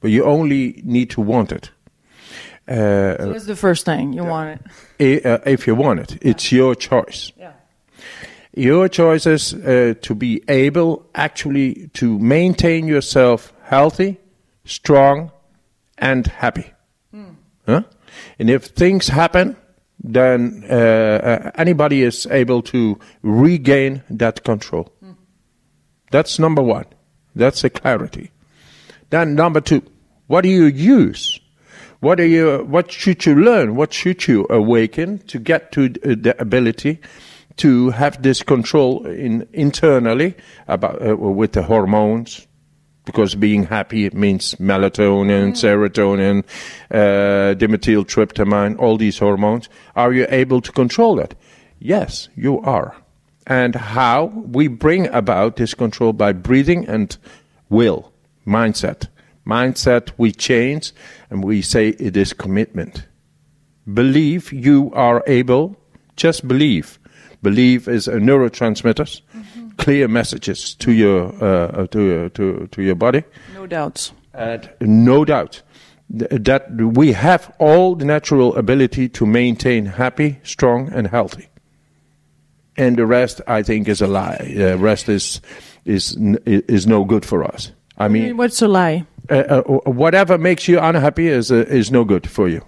But 0.00 0.12
you 0.12 0.24
only 0.24 0.80
need 0.84 1.10
to 1.10 1.20
want 1.20 1.50
it. 1.50 1.72
Uh, 2.68 3.16
so 3.18 3.32
that's 3.32 3.46
the 3.46 3.56
first 3.56 3.84
thing, 3.84 4.12
you 4.12 4.24
want 4.24 4.60
it. 4.98 5.26
Uh, 5.26 5.38
if 5.46 5.66
you 5.66 5.74
want 5.74 6.00
it, 6.00 6.18
it's 6.22 6.52
your 6.52 6.74
choice. 6.74 7.32
Yeah. 7.36 7.52
Your 8.54 8.88
choice 8.88 9.26
is 9.26 9.54
uh, 9.54 9.94
to 10.02 10.14
be 10.14 10.42
able 10.46 11.06
actually 11.14 11.90
to 11.94 12.18
maintain 12.18 12.86
yourself 12.86 13.52
healthy 13.64 14.18
strong, 14.64 15.30
and 15.98 16.26
happy. 16.26 16.72
Mm. 17.14 17.36
Huh? 17.66 17.82
And 18.38 18.50
if 18.50 18.66
things 18.66 19.08
happen, 19.08 19.56
then 20.02 20.64
uh, 20.68 20.74
uh, 20.74 21.50
anybody 21.54 22.02
is 22.02 22.26
able 22.26 22.62
to 22.62 22.98
regain 23.22 24.02
that 24.10 24.44
control. 24.44 24.92
Mm. 25.04 25.16
That's 26.10 26.38
number 26.38 26.62
one. 26.62 26.86
That's 27.34 27.64
a 27.64 27.70
clarity. 27.70 28.30
Then 29.10 29.34
number 29.34 29.60
two, 29.60 29.82
what 30.26 30.42
do 30.42 30.48
you 30.48 30.64
use? 30.64 31.38
What 32.02 32.18
are 32.18 32.26
you? 32.26 32.64
What 32.64 32.90
should 32.90 33.24
you 33.26 33.36
learn? 33.36 33.76
What 33.76 33.92
should 33.92 34.26
you 34.26 34.44
awaken 34.50 35.20
to 35.28 35.38
get 35.38 35.70
to 35.70 35.88
the 35.88 36.34
ability 36.40 36.98
to 37.58 37.90
have 37.90 38.20
this 38.22 38.42
control 38.42 39.06
in 39.06 39.46
internally 39.52 40.34
about 40.66 41.00
uh, 41.00 41.14
with 41.14 41.52
the 41.52 41.62
hormones, 41.62 42.48
because 43.04 43.36
being 43.36 43.66
happy 43.66 44.04
it 44.04 44.14
means 44.14 44.56
melatonin, 44.56 45.52
mm. 45.52 45.54
serotonin, 45.54 46.42
uh, 46.90 47.54
dimethyltryptamine, 47.54 48.80
all 48.80 48.96
these 48.96 49.20
hormones. 49.20 49.68
Are 49.94 50.12
you 50.12 50.26
able 50.28 50.60
to 50.60 50.72
control 50.72 51.14
that? 51.16 51.36
Yes, 51.78 52.28
you 52.34 52.58
are. 52.62 52.96
And 53.46 53.76
how 53.76 54.24
we 54.24 54.66
bring 54.66 55.06
about 55.06 55.54
this 55.54 55.72
control 55.72 56.12
by 56.12 56.32
breathing 56.32 56.84
and 56.88 57.16
will, 57.68 58.12
mindset. 58.44 59.06
Mindset 59.46 60.12
we 60.16 60.32
change 60.32 60.92
and 61.30 61.44
we 61.44 61.62
say 61.62 61.88
it 61.88 62.16
is 62.16 62.32
commitment. 62.32 63.06
Believe 63.92 64.52
you 64.52 64.92
are 64.94 65.24
able, 65.26 65.76
just 66.16 66.46
believe. 66.46 66.98
Believe 67.42 67.88
is 67.88 68.06
a 68.06 68.18
neurotransmitter. 68.18 69.20
Mm-hmm 69.34 69.62
clear 69.76 70.08
messages 70.08 70.74
to 70.76 70.92
your 70.92 71.32
uh, 71.42 71.86
to 71.88 72.00
your, 72.02 72.28
to 72.30 72.66
to 72.68 72.82
your 72.82 72.94
body. 72.94 73.24
No 73.54 73.66
doubts. 73.66 74.12
And 74.34 74.70
no 74.80 75.24
doubt 75.24 75.62
that 76.08 76.70
we 76.70 77.12
have 77.12 77.54
all 77.58 77.94
the 77.94 78.04
natural 78.04 78.56
ability 78.56 79.08
to 79.08 79.26
maintain 79.26 79.86
happy, 79.86 80.38
strong, 80.42 80.92
and 80.92 81.06
healthy. 81.06 81.48
And 82.76 82.96
the 82.96 83.06
rest, 83.06 83.40
I 83.46 83.62
think, 83.62 83.88
is 83.88 84.00
a 84.00 84.06
lie. 84.06 84.54
The 84.56 84.78
rest 84.78 85.08
is 85.08 85.40
is 85.84 86.16
is 86.46 86.86
no 86.86 87.04
good 87.04 87.24
for 87.24 87.44
us. 87.44 87.72
I 87.98 88.08
mean, 88.08 88.36
what's 88.36 88.62
a 88.62 88.68
lie? 88.68 89.06
Uh, 89.30 89.34
uh, 89.34 89.62
whatever 89.90 90.36
makes 90.36 90.66
you 90.66 90.80
unhappy 90.80 91.28
is 91.28 91.52
uh, 91.52 91.64
is 91.68 91.90
no 91.90 92.04
good 92.04 92.28
for 92.28 92.48
you. 92.48 92.62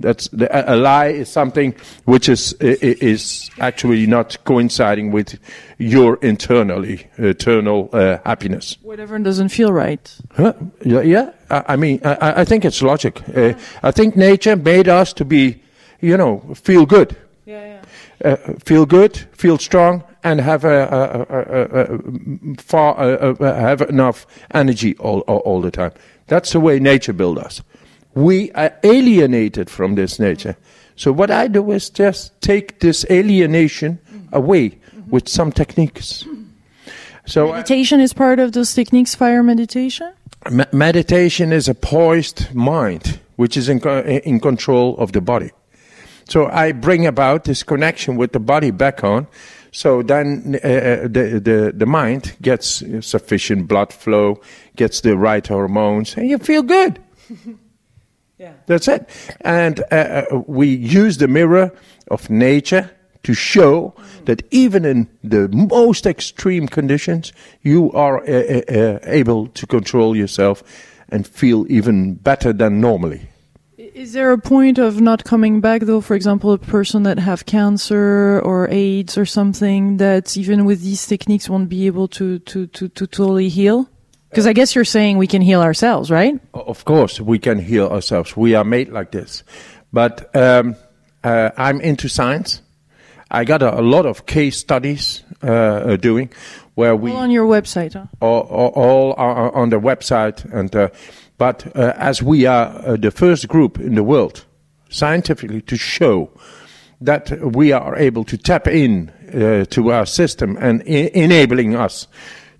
That's 0.00 0.28
the, 0.28 0.48
a 0.72 0.76
lie 0.76 1.08
is 1.08 1.28
something 1.28 1.74
which 2.04 2.28
is 2.28 2.52
is 2.60 3.50
actually 3.58 4.06
not 4.06 4.38
coinciding 4.44 5.10
with 5.10 5.38
your 5.78 6.16
internally 6.22 7.08
eternal 7.16 7.88
uh, 7.92 8.18
happiness. 8.24 8.76
Whatever 8.82 9.18
doesn't 9.18 9.48
feel 9.48 9.72
right. 9.72 10.16
Huh? 10.36 10.52
Yeah, 10.84 11.00
yeah. 11.00 11.30
I, 11.50 11.64
I 11.68 11.76
mean, 11.76 12.00
I, 12.04 12.42
I, 12.42 12.44
think 12.44 12.64
it's 12.64 12.80
logic. 12.80 13.22
Uh, 13.36 13.54
I 13.82 13.90
think 13.90 14.16
nature 14.16 14.56
made 14.56 14.88
us 14.88 15.12
to 15.14 15.24
be, 15.24 15.60
you 16.00 16.16
know, 16.16 16.54
feel 16.54 16.86
good. 16.86 17.16
Yeah, 17.44 17.80
yeah. 18.24 18.32
Uh, 18.32 18.36
feel 18.64 18.86
good, 18.86 19.16
feel 19.32 19.58
strong, 19.58 20.04
and 20.24 20.40
have 20.40 20.64
a, 20.64 21.26
a, 21.30 21.36
a, 21.36 21.94
a 21.94 22.54
far 22.58 23.34
have 23.40 23.82
enough 23.82 24.26
energy 24.52 24.96
all, 24.98 25.20
all, 25.20 25.38
all 25.38 25.60
the 25.60 25.70
time. 25.70 25.92
That's 26.26 26.52
the 26.52 26.60
way 26.60 26.78
nature 26.78 27.12
built 27.12 27.38
us 27.38 27.62
we 28.18 28.50
are 28.52 28.74
alienated 28.82 29.70
from 29.70 29.94
this 29.94 30.18
nature. 30.18 30.56
So 30.96 31.12
what 31.12 31.30
I 31.30 31.46
do 31.46 31.70
is 31.70 31.88
just 31.88 32.40
take 32.40 32.80
this 32.80 33.06
alienation 33.10 34.00
away 34.32 34.70
mm-hmm. 34.70 35.10
with 35.10 35.28
some 35.28 35.52
techniques. 35.52 36.24
So 37.26 37.52
meditation 37.52 38.00
I, 38.00 38.04
is 38.04 38.12
part 38.12 38.40
of 38.40 38.52
those 38.52 38.74
techniques. 38.74 39.14
Fire 39.14 39.42
meditation. 39.42 40.12
Me- 40.50 40.64
meditation 40.72 41.52
is 41.52 41.68
a 41.68 41.74
poised 41.74 42.52
mind, 42.54 43.20
which 43.36 43.56
is 43.56 43.68
in, 43.68 43.80
co- 43.80 44.00
in 44.00 44.40
control 44.40 44.96
of 44.96 45.12
the 45.12 45.20
body. 45.20 45.52
So 46.28 46.46
I 46.46 46.72
bring 46.72 47.06
about 47.06 47.44
this 47.44 47.62
connection 47.62 48.16
with 48.16 48.32
the 48.32 48.40
body 48.40 48.70
back 48.70 49.04
on. 49.04 49.28
So 49.72 50.02
then 50.02 50.58
uh, 50.64 50.68
uh 50.68 51.02
the, 51.02 51.40
the 51.42 51.72
the 51.74 51.86
mind 51.86 52.36
gets 52.40 52.82
sufficient 53.00 53.68
blood 53.68 53.92
flow, 53.92 54.40
gets 54.76 55.00
the 55.00 55.16
right 55.16 55.46
hormones, 55.46 56.16
and 56.16 56.28
you 56.28 56.38
feel 56.38 56.62
good. 56.62 56.98
Yeah. 58.38 58.52
That's 58.66 58.86
it. 58.86 59.08
And 59.40 59.80
uh, 59.90 59.94
uh, 60.30 60.42
we 60.46 60.68
use 60.68 61.18
the 61.18 61.26
mirror 61.26 61.72
of 62.08 62.30
nature 62.30 62.90
to 63.24 63.34
show 63.34 63.94
that 64.26 64.42
even 64.52 64.84
in 64.84 65.08
the 65.24 65.48
most 65.48 66.06
extreme 66.06 66.68
conditions, 66.68 67.32
you 67.62 67.90
are 67.92 68.20
uh, 68.20 68.62
uh, 68.68 68.98
able 69.02 69.48
to 69.48 69.66
control 69.66 70.16
yourself 70.16 70.62
and 71.08 71.26
feel 71.26 71.66
even 71.68 72.14
better 72.14 72.52
than 72.52 72.80
normally. 72.80 73.28
Is 73.94 74.12
there 74.12 74.32
a 74.32 74.38
point 74.38 74.78
of 74.78 75.00
not 75.00 75.24
coming 75.24 75.60
back 75.60 75.82
though? 75.82 76.00
For 76.00 76.14
example, 76.14 76.52
a 76.52 76.58
person 76.58 77.02
that 77.04 77.18
have 77.18 77.46
cancer 77.46 78.40
or 78.44 78.68
AIDS 78.70 79.16
or 79.16 79.26
something 79.26 79.98
that 79.98 80.36
even 80.36 80.64
with 80.64 80.82
these 80.82 81.06
techniques 81.06 81.48
won't 81.48 81.68
be 81.68 81.86
able 81.86 82.08
to, 82.08 82.38
to, 82.40 82.66
to, 82.68 82.88
to 82.88 83.06
totally 83.06 83.48
heal? 83.48 83.88
Because 84.30 84.46
I 84.46 84.52
guess 84.52 84.74
you're 84.74 84.84
saying 84.84 85.16
we 85.16 85.26
can 85.26 85.40
heal 85.40 85.62
ourselves, 85.62 86.10
right? 86.10 86.38
Of 86.52 86.84
course, 86.84 87.20
we 87.20 87.38
can 87.38 87.58
heal 87.58 87.88
ourselves. 87.88 88.36
We 88.36 88.54
are 88.54 88.64
made 88.64 88.90
like 88.90 89.10
this. 89.10 89.42
But 89.92 90.34
um, 90.36 90.76
uh, 91.24 91.50
I'm 91.56 91.80
into 91.80 92.08
science. 92.08 92.60
I 93.30 93.44
got 93.44 93.62
a, 93.62 93.80
a 93.80 93.82
lot 93.82 94.06
of 94.06 94.26
case 94.26 94.58
studies 94.58 95.22
uh, 95.42 95.96
doing 95.96 96.30
where 96.74 96.94
we 96.94 97.10
all 97.10 97.18
on 97.18 97.30
your 97.30 97.46
website, 97.46 97.94
huh? 97.94 98.06
all, 98.20 98.42
all, 98.42 98.68
all 98.70 99.14
are 99.16 99.54
on 99.54 99.70
the 99.70 99.80
website. 99.80 100.44
And 100.52 100.74
uh, 100.76 100.90
but 101.38 101.66
uh, 101.76 101.92
as 101.96 102.22
we 102.22 102.46
are 102.46 102.66
uh, 102.66 102.96
the 102.96 103.10
first 103.10 103.48
group 103.48 103.78
in 103.78 103.94
the 103.94 104.04
world, 104.04 104.44
scientifically, 104.90 105.62
to 105.62 105.76
show 105.76 106.30
that 107.00 107.30
we 107.54 107.72
are 107.72 107.96
able 107.96 108.24
to 108.24 108.36
tap 108.36 108.66
in 108.66 109.10
uh, 109.32 109.64
to 109.70 109.92
our 109.92 110.06
system 110.06 110.56
and 110.60 110.82
I- 110.82 111.10
enabling 111.14 111.76
us 111.76 112.08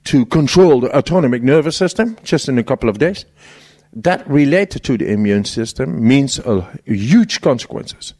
to 0.04 0.24
control 0.26 0.80
the 0.80 0.96
autonomic 0.96 1.42
nervous 1.42 1.76
system 1.76 2.16
just 2.22 2.48
in 2.48 2.58
a 2.58 2.64
couple 2.64 2.88
of 2.88 2.98
days, 2.98 3.26
that 3.92 4.26
related 4.28 4.84
to 4.84 4.96
the 4.96 5.10
immune 5.10 5.44
system 5.44 6.06
means 6.06 6.40
huge 6.86 7.40
consequences. 7.40 8.14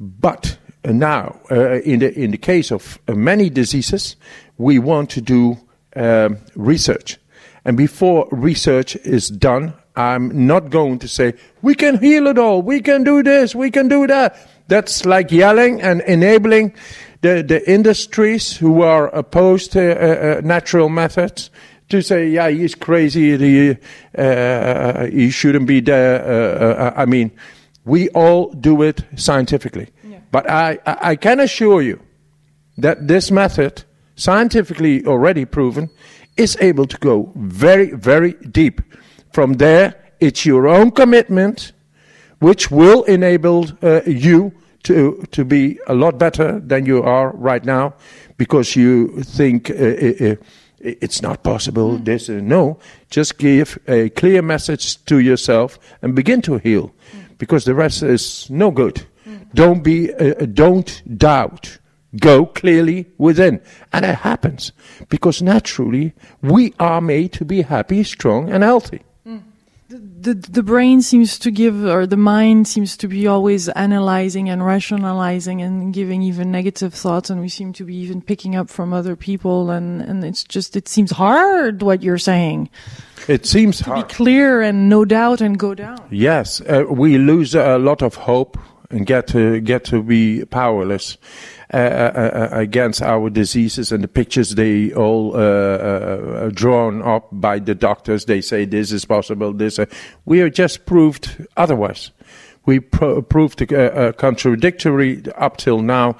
But 0.00 0.58
now, 0.84 1.38
uh, 1.50 1.80
in 1.82 2.00
the 2.00 2.12
in 2.18 2.30
the 2.32 2.38
case 2.38 2.72
of 2.72 2.98
uh, 3.06 3.14
many 3.14 3.50
diseases, 3.50 4.16
we 4.58 4.78
want 4.78 5.10
to 5.10 5.20
do 5.20 5.56
um, 5.94 6.38
research, 6.56 7.18
and 7.64 7.76
before 7.76 8.28
research 8.32 8.96
is 8.96 9.28
done, 9.28 9.74
I'm 9.94 10.46
not 10.46 10.70
going 10.70 10.98
to 11.00 11.08
say 11.08 11.34
we 11.60 11.74
can 11.74 11.98
heal 11.98 12.26
it 12.26 12.38
all, 12.38 12.62
we 12.62 12.80
can 12.80 13.04
do 13.04 13.22
this, 13.22 13.54
we 13.54 13.70
can 13.70 13.88
do 13.88 14.06
that. 14.06 14.36
That's 14.68 15.04
like 15.04 15.30
yelling 15.30 15.82
and 15.82 16.00
enabling 16.02 16.74
the 17.20 17.42
the 17.42 17.60
industries 17.70 18.56
who 18.56 18.82
are 18.82 19.08
opposed 19.08 19.72
to 19.72 19.80
uh, 19.80 20.38
uh, 20.38 20.40
natural 20.42 20.88
methods 20.88 21.50
to 21.88 22.00
say, 22.00 22.28
yeah, 22.28 22.48
he's 22.48 22.74
crazy, 22.74 23.36
he, 23.36 23.76
uh, 24.16 25.06
he 25.06 25.30
shouldn't 25.30 25.66
be 25.66 25.80
there. 25.80 26.24
Uh, 26.24 26.74
uh, 26.74 26.92
I 26.96 27.04
mean, 27.04 27.30
we 27.84 28.08
all 28.10 28.50
do 28.52 28.82
it 28.82 29.04
scientifically. 29.16 29.88
But 30.30 30.48
I, 30.48 30.78
I 30.86 30.96
I 31.10 31.16
can 31.16 31.40
assure 31.40 31.82
you 31.82 32.00
that 32.78 33.06
this 33.08 33.30
method, 33.30 33.84
scientifically 34.16 35.04
already 35.06 35.44
proven, 35.44 35.90
is 36.36 36.56
able 36.60 36.86
to 36.86 36.96
go 36.98 37.30
very, 37.36 37.92
very 37.92 38.32
deep. 38.50 38.80
From 39.32 39.54
there, 39.54 39.94
it's 40.20 40.44
your 40.44 40.66
own 40.68 40.90
commitment, 40.90 41.72
which 42.38 42.70
will 42.70 43.02
enable 43.04 43.66
uh, 43.82 44.02
you 44.06 44.52
to 44.82 45.24
to 45.30 45.44
be 45.44 45.78
a 45.86 45.94
lot 45.94 46.18
better 46.18 46.60
than 46.60 46.86
you 46.86 47.02
are 47.02 47.30
right 47.36 47.64
now, 47.64 47.94
because 48.36 48.76
you 48.76 49.22
think 49.22 49.70
uh, 49.70 49.74
uh, 49.74 50.32
uh, 50.32 50.36
it's 50.78 51.22
not 51.22 51.42
possible. 51.42 51.98
This 51.98 52.28
uh, 52.28 52.40
no, 52.42 52.78
just 53.10 53.38
give 53.38 53.78
a 53.86 54.10
clear 54.10 54.42
message 54.42 55.04
to 55.04 55.18
yourself 55.18 55.78
and 56.02 56.14
begin 56.14 56.42
to 56.42 56.58
heal, 56.58 56.90
because 57.38 57.64
the 57.64 57.74
rest 57.74 58.02
is 58.02 58.50
no 58.50 58.70
good. 58.70 59.06
Don't 59.54 59.82
be, 59.82 60.12
uh, 60.14 60.46
don't 60.46 61.02
doubt. 61.18 61.78
Go 62.20 62.44
clearly 62.44 63.06
within. 63.16 63.60
And 63.90 64.04
it 64.04 64.16
happens 64.16 64.72
because 65.08 65.40
naturally 65.40 66.12
we 66.42 66.74
are 66.78 67.00
made 67.00 67.32
to 67.34 67.44
be 67.44 67.62
happy, 67.62 68.04
strong, 68.04 68.50
and 68.50 68.62
healthy. 68.62 69.00
The 69.92 70.32
the 70.34 70.62
brain 70.62 71.02
seems 71.02 71.38
to 71.40 71.50
give, 71.50 71.84
or 71.84 72.06
the 72.06 72.16
mind 72.16 72.66
seems 72.66 72.96
to 72.96 73.08
be 73.08 73.26
always 73.26 73.68
analyzing 73.68 74.48
and 74.48 74.64
rationalizing 74.64 75.60
and 75.60 75.92
giving 75.92 76.22
even 76.22 76.50
negative 76.50 76.94
thoughts, 76.94 77.28
and 77.28 77.40
we 77.42 77.50
seem 77.50 77.74
to 77.74 77.84
be 77.84 77.94
even 77.96 78.22
picking 78.22 78.56
up 78.56 78.70
from 78.70 78.94
other 78.94 79.16
people, 79.16 79.70
and 79.70 80.00
and 80.00 80.24
it's 80.24 80.44
just 80.44 80.76
it 80.76 80.88
seems 80.88 81.10
hard 81.10 81.82
what 81.82 82.02
you're 82.02 82.16
saying. 82.16 82.70
It 83.28 83.44
seems 83.44 83.82
Be 83.82 83.90
hard. 83.90 84.08
clear 84.08 84.62
and 84.62 84.88
no 84.88 85.04
doubt 85.04 85.42
and 85.42 85.58
go 85.58 85.74
down. 85.74 85.98
Yes, 86.10 86.62
uh, 86.62 86.84
we 86.88 87.18
lose 87.18 87.54
a 87.54 87.76
lot 87.78 88.02
of 88.02 88.14
hope 88.14 88.58
and 88.90 89.04
get 89.06 89.26
to 89.28 89.60
get 89.60 89.84
to 89.84 90.02
be 90.02 90.44
powerless 90.46 91.18
against 91.72 93.00
our 93.02 93.30
diseases 93.30 93.92
and 93.92 94.04
the 94.04 94.08
pictures 94.08 94.54
they 94.54 94.92
all 94.92 95.34
uh, 95.34 95.38
uh, 95.38 96.50
drawn 96.50 97.02
up 97.02 97.28
by 97.32 97.58
the 97.58 97.74
doctors. 97.74 98.26
They 98.26 98.40
say 98.40 98.64
this 98.64 98.92
is 98.92 99.04
possible. 99.04 99.52
This 99.52 99.78
uh, 99.78 99.86
we 100.24 100.40
are 100.42 100.50
just 100.50 100.84
proved 100.84 101.46
otherwise. 101.56 102.10
We 102.66 102.80
pro- 102.80 103.22
proved 103.22 103.72
uh, 103.72 103.76
uh, 103.76 104.12
contradictory 104.12 105.22
up 105.36 105.56
till 105.56 105.80
now 105.80 106.16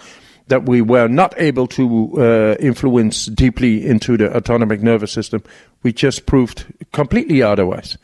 that 0.48 0.64
we 0.64 0.82
were 0.82 1.08
not 1.08 1.34
able 1.36 1.66
to 1.68 2.12
uh, 2.20 2.56
influence 2.58 3.26
deeply 3.26 3.86
into 3.86 4.16
the 4.16 4.34
autonomic 4.36 4.82
nervous 4.82 5.12
system. 5.12 5.42
We 5.82 5.92
just 5.92 6.26
proved 6.26 6.66
completely 6.92 7.42
otherwise. 7.42 7.96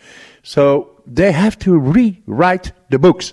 So 0.43 1.03
they 1.07 1.33
have 1.33 1.59
to 1.61 1.79
rewrite 1.79 2.73
the 2.91 2.99
books. 2.99 3.33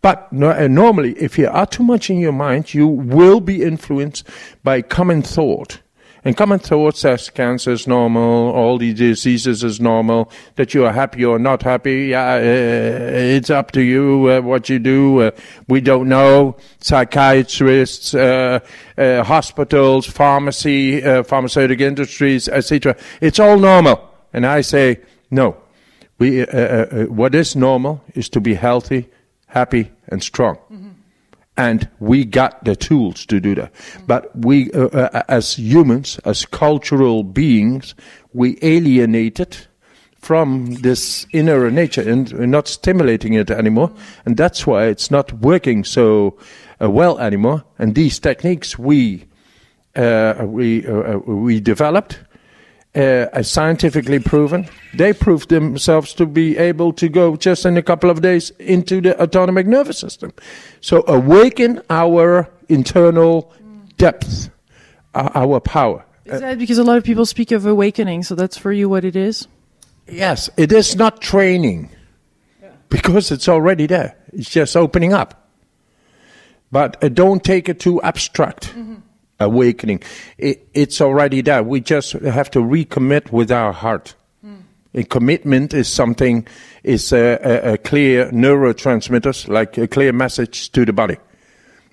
But 0.00 0.32
no, 0.32 0.50
uh, 0.50 0.68
normally, 0.68 1.12
if 1.14 1.38
you 1.38 1.48
are 1.48 1.66
too 1.66 1.82
much 1.82 2.08
in 2.08 2.18
your 2.18 2.32
mind, 2.32 2.72
you 2.72 2.86
will 2.86 3.40
be 3.40 3.62
influenced 3.62 4.24
by 4.62 4.82
common 4.82 5.22
thought. 5.22 5.80
And 6.24 6.36
common 6.36 6.58
thought 6.58 6.96
says 6.96 7.30
cancer 7.30 7.70
is 7.70 7.86
normal, 7.86 8.50
all 8.50 8.76
these 8.76 8.94
diseases 8.94 9.62
is 9.62 9.80
normal, 9.80 10.30
that 10.56 10.74
you 10.74 10.84
are 10.84 10.92
happy 10.92 11.24
or 11.24 11.38
not 11.38 11.62
happy. 11.62 12.08
Yeah, 12.08 12.34
uh, 12.34 12.40
it's 12.42 13.50
up 13.50 13.70
to 13.72 13.80
you 13.80 14.28
uh, 14.28 14.40
what 14.40 14.68
you 14.68 14.78
do. 14.78 15.22
Uh, 15.22 15.30
we 15.68 15.80
don't 15.80 16.08
know. 16.08 16.56
Psychiatrists, 16.80 18.14
uh, 18.14 18.60
uh, 18.96 19.22
hospitals, 19.24 20.06
pharmacy, 20.06 21.02
uh, 21.02 21.22
pharmaceutical 21.22 21.86
industries, 21.86 22.48
etc. 22.48 22.96
It's 23.20 23.38
all 23.38 23.58
normal. 23.58 24.08
And 24.32 24.44
I 24.44 24.60
say, 24.60 25.00
no. 25.30 25.56
We, 26.18 26.42
uh, 26.42 26.46
uh, 26.46 26.86
uh, 26.90 27.04
what 27.04 27.34
is 27.34 27.54
normal 27.54 28.02
is 28.14 28.28
to 28.30 28.40
be 28.40 28.54
healthy, 28.54 29.08
happy, 29.48 29.90
and 30.08 30.22
strong. 30.22 30.58
And 31.56 31.88
we 31.98 32.24
got 32.24 32.64
the 32.64 32.76
tools 32.76 33.26
to 33.26 33.40
do 33.40 33.56
that. 33.56 33.72
But 34.06 34.30
we, 34.36 34.70
uh, 34.70 34.86
uh, 34.86 35.22
as 35.28 35.58
humans, 35.58 36.20
as 36.24 36.46
cultural 36.46 37.24
beings, 37.24 37.96
we 38.32 38.58
alienated 38.62 39.56
from 40.20 40.74
this 40.82 41.26
inner 41.32 41.70
nature 41.70 42.08
and 42.08 42.32
we're 42.32 42.46
not 42.46 42.68
stimulating 42.68 43.34
it 43.34 43.50
anymore. 43.50 43.90
And 44.24 44.36
that's 44.36 44.66
why 44.66 44.86
it's 44.86 45.10
not 45.10 45.32
working 45.32 45.84
so 45.84 46.38
uh, 46.80 46.90
well 46.90 47.18
anymore. 47.18 47.64
And 47.78 47.94
these 47.94 48.18
techniques 48.18 48.78
we, 48.78 49.26
uh, 49.96 50.34
we, 50.42 50.86
uh, 50.86 51.14
uh, 51.14 51.18
we 51.18 51.60
developed 51.60 52.20
uh, 52.98 53.28
as 53.32 53.48
scientifically 53.50 54.18
proven. 54.18 54.68
They 54.92 55.12
proved 55.12 55.50
themselves 55.50 56.12
to 56.14 56.26
be 56.26 56.58
able 56.58 56.92
to 56.94 57.08
go 57.08 57.36
just 57.36 57.64
in 57.64 57.76
a 57.76 57.82
couple 57.82 58.10
of 58.10 58.20
days 58.22 58.50
into 58.58 59.00
the 59.00 59.20
autonomic 59.22 59.66
nervous 59.66 59.98
system. 59.98 60.32
So 60.80 61.04
awaken 61.06 61.80
our 61.88 62.50
internal 62.68 63.52
depth, 63.96 64.50
uh, 65.14 65.30
our 65.34 65.60
power. 65.60 66.04
Is 66.24 66.40
that 66.40 66.58
because 66.58 66.78
a 66.78 66.84
lot 66.84 66.98
of 66.98 67.04
people 67.04 67.24
speak 67.24 67.52
of 67.52 67.64
awakening? 67.64 68.24
So 68.24 68.34
that's 68.34 68.58
for 68.58 68.72
you 68.72 68.88
what 68.88 69.04
it 69.04 69.16
is. 69.16 69.46
Yes, 70.08 70.50
it 70.56 70.72
is 70.72 70.96
not 70.96 71.20
training 71.20 71.90
because 72.88 73.30
it's 73.30 73.48
already 73.48 73.86
there. 73.86 74.16
It's 74.32 74.50
just 74.50 74.76
opening 74.76 75.12
up. 75.12 75.48
But 76.72 77.02
uh, 77.02 77.08
don't 77.08 77.42
take 77.44 77.68
it 77.68 77.80
too 77.80 78.02
abstract. 78.02 78.74
Awakening, 79.40 80.02
it, 80.36 80.68
it's 80.74 81.00
already 81.00 81.42
there. 81.42 81.62
We 81.62 81.80
just 81.80 82.12
have 82.12 82.50
to 82.52 82.58
recommit 82.58 83.30
with 83.30 83.52
our 83.52 83.72
heart. 83.72 84.14
A 84.94 85.04
commitment 85.04 85.74
is 85.74 85.86
something 85.86 86.46
is 86.82 87.12
a, 87.12 87.38
a, 87.42 87.74
a 87.74 87.78
clear 87.78 88.30
neurotransmitters, 88.30 89.46
like 89.46 89.78
a 89.78 89.86
clear 89.86 90.12
message 90.12 90.72
to 90.72 90.84
the 90.84 90.92
body. 90.92 91.18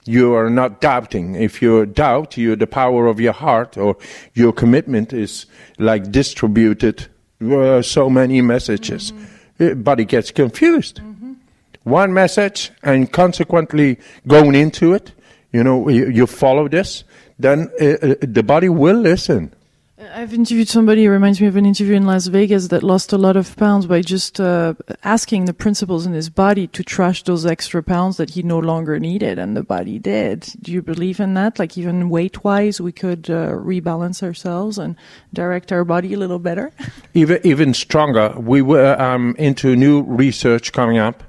You 0.06 0.34
are 0.34 0.50
not 0.50 0.82
doubting. 0.82 1.36
If 1.36 1.62
you 1.62 1.86
doubt, 1.86 2.38
you 2.38 2.56
the 2.56 2.68
power 2.68 3.08
of 3.08 3.20
your 3.20 3.34
heart 3.34 3.78
or 3.78 3.98
your 4.34 4.54
commitment 4.54 5.14
is 5.14 5.46
like 5.78 6.12
distributed 6.12 7.08
uh, 7.42 7.82
so 7.82 8.10
many 8.10 8.42
messages. 8.42 9.14
Uh, 9.60 9.74
Body 9.74 10.06
gets 10.06 10.32
confused. 10.32 11.02
One 11.84 12.14
message 12.14 12.72
and 12.82 13.12
consequently 13.12 14.00
going 14.28 14.56
into 14.56 14.94
it, 14.94 15.12
you 15.52 15.64
know, 15.64 15.90
you, 15.90 16.10
you 16.10 16.28
follow 16.28 16.68
this, 16.68 17.04
then 17.38 17.70
uh, 17.82 17.86
uh, 17.86 18.16
the 18.22 18.44
body 18.44 18.70
will 18.70 18.98
listen. 18.98 19.54
Uh, 19.98 20.08
I've 20.14 20.34
interviewed 20.34 20.68
somebody 20.68 21.06
who 21.06 21.12
reminds 21.12 21.40
me 21.40 21.48
of 21.48 21.56
an 21.56 21.66
interview 21.66 21.96
in 21.96 22.06
Las 22.06 22.28
Vegas 22.28 22.68
that 22.68 22.84
lost 22.84 23.14
a 23.14 23.18
lot 23.18 23.38
of 23.38 23.56
pounds 23.56 23.86
by 23.86 24.02
just 24.02 24.42
uh, 24.42 24.74
asking 25.04 25.46
the 25.46 25.54
principles 25.54 26.06
in 26.06 26.14
his 26.14 26.30
body 26.30 26.68
to 26.68 26.84
trash 26.84 27.24
those 27.24 27.46
extra 27.46 27.82
pounds 27.82 28.18
that 28.18 28.32
he 28.32 28.44
no 28.44 28.60
longer 28.60 29.00
needed, 29.00 29.40
and 29.40 29.56
the 29.56 29.64
body 29.64 30.00
did. 30.00 30.48
Do 30.62 30.72
you 30.72 30.82
believe 30.82 31.20
in 31.20 31.34
that? 31.36 31.60
Like 31.60 31.78
even 31.78 32.10
weight 32.10 32.44
wise, 32.44 32.82
we 32.82 32.92
could 32.92 33.30
uh, 33.30 33.52
rebalance 33.52 34.22
ourselves 34.22 34.78
and 34.78 34.96
direct 35.34 35.72
our 35.72 35.86
body 35.86 36.14
a 36.14 36.18
little 36.18 36.40
better. 36.40 36.72
even 37.14 37.40
even 37.44 37.74
stronger. 37.74 38.34
We 38.38 38.62
were 38.62 39.00
um, 39.02 39.36
into 39.38 39.76
new 39.76 40.04
research 40.04 40.72
coming 40.74 40.98
up, 40.98 41.24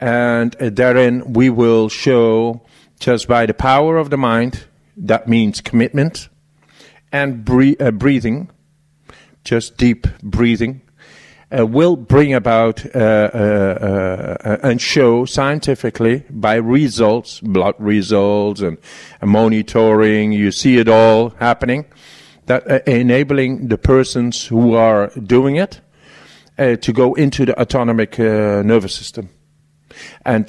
and 0.00 0.54
uh, 0.56 0.70
therein 0.70 1.32
we 1.32 1.50
will 1.50 1.88
show 1.88 2.62
just 2.98 3.28
by 3.28 3.44
the 3.46 3.54
power 3.54 3.98
of 3.98 4.08
the 4.08 4.16
mind. 4.18 4.64
That 4.96 5.28
means 5.28 5.60
commitment 5.60 6.28
and 7.14 7.44
bre- 7.44 7.80
uh, 7.80 7.92
breathing, 7.92 8.50
just 9.44 9.76
deep 9.76 10.06
breathing, 10.22 10.82
uh, 11.56 11.66
will 11.66 11.96
bring 11.96 12.34
about 12.34 12.84
uh, 12.94 12.98
uh, 12.98 14.36
uh 14.44 14.56
and 14.62 14.80
show 14.80 15.24
scientifically 15.24 16.24
by 16.30 16.54
results, 16.56 17.40
blood 17.40 17.74
results, 17.78 18.60
and 18.60 18.78
monitoring. 19.22 20.32
You 20.32 20.50
see 20.50 20.78
it 20.78 20.88
all 20.88 21.30
happening. 21.38 21.84
That 22.46 22.70
uh, 22.70 22.80
enabling 22.86 23.68
the 23.68 23.78
persons 23.78 24.46
who 24.46 24.74
are 24.74 25.08
doing 25.08 25.56
it 25.56 25.80
to 26.58 26.92
go 26.92 27.14
into 27.14 27.46
the 27.46 27.60
autonomic 27.60 28.18
nervous 28.18 28.94
system, 28.94 29.28
and 30.24 30.46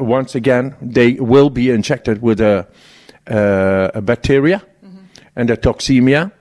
once 0.00 0.34
again 0.34 0.76
they 0.80 1.14
will 1.14 1.50
be 1.50 1.70
injected 1.70 2.22
with 2.22 2.40
a, 2.40 2.66
a 3.26 4.00
bacteria 4.02 4.62
and 5.36 5.48
the 5.48 5.56
toxemia, 5.56 6.32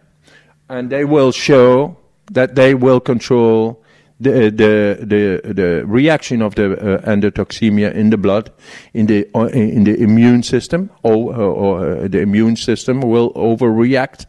and 0.67 0.89
they 0.89 1.05
will 1.05 1.31
show 1.31 1.97
that 2.31 2.55
they 2.55 2.73
will 2.73 2.99
control 2.99 3.83
the 4.19 4.49
the 4.49 4.97
the, 4.99 5.53
the 5.53 5.85
reaction 5.85 6.41
of 6.41 6.55
the 6.55 6.73
uh, 6.73 7.01
endotoxemia 7.09 7.93
in 7.93 8.09
the 8.09 8.17
blood, 8.17 8.51
in 8.93 9.05
the 9.05 9.27
uh, 9.33 9.45
in 9.45 9.83
the 9.85 9.95
immune 9.95 10.43
system, 10.43 10.89
or, 11.03 11.33
or 11.35 12.03
uh, 12.03 12.07
the 12.07 12.19
immune 12.19 12.55
system 12.55 13.01
will 13.01 13.31
overreact. 13.33 14.25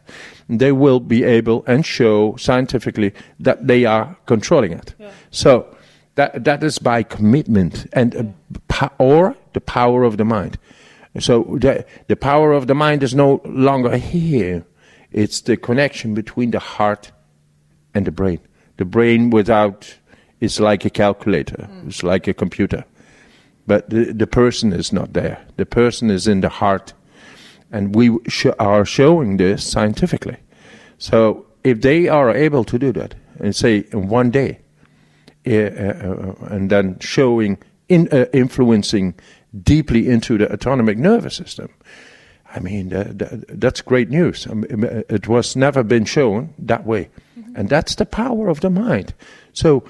They 0.47 0.71
will 0.71 0.99
be 0.99 1.23
able 1.23 1.63
and 1.65 1.85
show 1.85 2.35
scientifically 2.37 3.13
that 3.39 3.67
they 3.67 3.85
are 3.85 4.17
controlling 4.25 4.73
it. 4.73 4.95
Yeah. 4.99 5.11
So 5.29 5.75
that 6.15 6.43
that 6.43 6.63
is 6.63 6.79
by 6.79 7.03
commitment 7.03 7.87
and 7.93 8.35
uh, 8.81 8.89
or 8.97 9.35
the 9.53 9.61
power 9.61 10.03
of 10.03 10.17
the 10.17 10.25
mind. 10.25 10.57
So 11.19 11.57
the, 11.59 11.85
the 12.07 12.15
power 12.15 12.53
of 12.53 12.67
the 12.67 12.75
mind 12.75 13.03
is 13.03 13.13
no 13.13 13.41
longer 13.43 13.97
here. 13.97 14.65
It's 15.11 15.41
the 15.41 15.57
connection 15.57 16.13
between 16.13 16.51
the 16.51 16.59
heart 16.59 17.11
and 17.93 18.05
the 18.05 18.11
brain. 18.11 18.39
The 18.77 18.85
brain 18.85 19.29
without 19.29 19.97
is 20.39 20.59
like 20.59 20.85
a 20.85 20.89
calculator. 20.89 21.67
Mm. 21.69 21.87
It's 21.87 22.03
like 22.03 22.27
a 22.27 22.33
computer. 22.33 22.85
But 23.67 23.89
the, 23.89 24.13
the 24.13 24.27
person 24.27 24.73
is 24.73 24.91
not 24.93 25.13
there. 25.13 25.45
The 25.57 25.65
person 25.65 26.09
is 26.09 26.27
in 26.27 26.41
the 26.41 26.49
heart. 26.49 26.93
And 27.71 27.93
we 27.93 28.17
sh- 28.27 28.47
are 28.57 28.85
showing 28.85 29.37
this 29.37 29.65
scientifically. 29.65 30.37
So 30.97 31.45
if 31.63 31.81
they 31.81 32.07
are 32.07 32.31
able 32.31 32.63
to 32.65 32.79
do 32.79 32.91
that, 32.93 33.15
and 33.39 33.55
say 33.55 33.85
in 33.91 34.07
one 34.07 34.31
day, 34.31 34.59
uh, 35.45 35.51
uh, 35.51 36.35
and 36.49 36.69
then 36.69 36.99
showing, 36.99 37.57
in, 37.89 38.07
uh, 38.11 38.25
influencing 38.33 39.15
deeply 39.63 40.09
into 40.09 40.37
the 40.37 40.51
autonomic 40.51 40.97
nervous 40.97 41.35
system. 41.35 41.69
I 42.53 42.59
mean, 42.59 42.89
that's 42.89 43.81
great 43.81 44.09
news. 44.09 44.45
Um, 44.45 44.65
it 44.67 45.27
was 45.27 45.55
never 45.55 45.83
been 45.83 46.05
shown 46.05 46.53
that 46.59 46.85
way, 46.85 47.09
mm-hmm. 47.39 47.55
and 47.55 47.69
that's 47.69 47.95
the 47.95 48.05
power 48.05 48.49
of 48.49 48.59
the 48.59 48.69
mind. 48.69 49.13
So, 49.53 49.85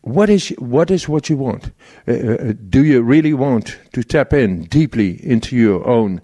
what 0.00 0.30
is 0.30 0.48
what 0.58 0.90
is 0.90 1.08
what 1.08 1.28
you 1.28 1.36
want? 1.36 1.70
Uh, 2.08 2.12
uh, 2.12 2.52
do 2.70 2.82
you 2.82 3.02
really 3.02 3.34
want 3.34 3.78
to 3.92 4.02
tap 4.02 4.32
in 4.32 4.64
deeply 4.64 5.24
into 5.24 5.54
your 5.54 5.86
own 5.86 6.22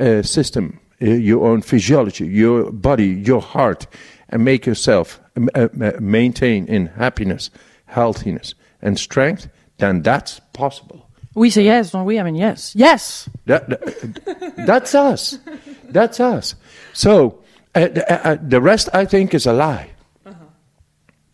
uh, 0.00 0.22
system, 0.22 0.80
uh, 1.02 1.06
your 1.06 1.46
own 1.46 1.60
physiology, 1.60 2.26
your 2.26 2.72
body, 2.72 3.08
your 3.08 3.42
heart, 3.42 3.86
and 4.30 4.42
make 4.42 4.64
yourself 4.64 5.20
uh, 5.54 5.68
maintain 6.00 6.66
in 6.66 6.86
happiness, 6.86 7.50
healthiness, 7.86 8.54
and 8.80 8.98
strength? 8.98 9.48
Then 9.78 10.00
that's 10.02 10.40
possible. 10.54 11.03
We 11.34 11.50
say 11.50 11.64
yes, 11.64 11.90
don't 11.90 12.04
we? 12.04 12.20
I 12.20 12.22
mean, 12.22 12.36
yes. 12.36 12.74
Yes! 12.76 13.28
That, 13.46 13.68
that, 13.68 14.54
that's 14.66 14.94
us. 14.94 15.38
That's 15.84 16.20
us. 16.20 16.54
So, 16.92 17.42
uh, 17.74 17.88
the, 17.88 18.12
uh, 18.12 18.32
uh, 18.32 18.38
the 18.40 18.60
rest, 18.60 18.88
I 18.94 19.04
think, 19.04 19.34
is 19.34 19.46
a 19.46 19.52
lie. 19.52 19.90
Uh-huh. 20.24 20.44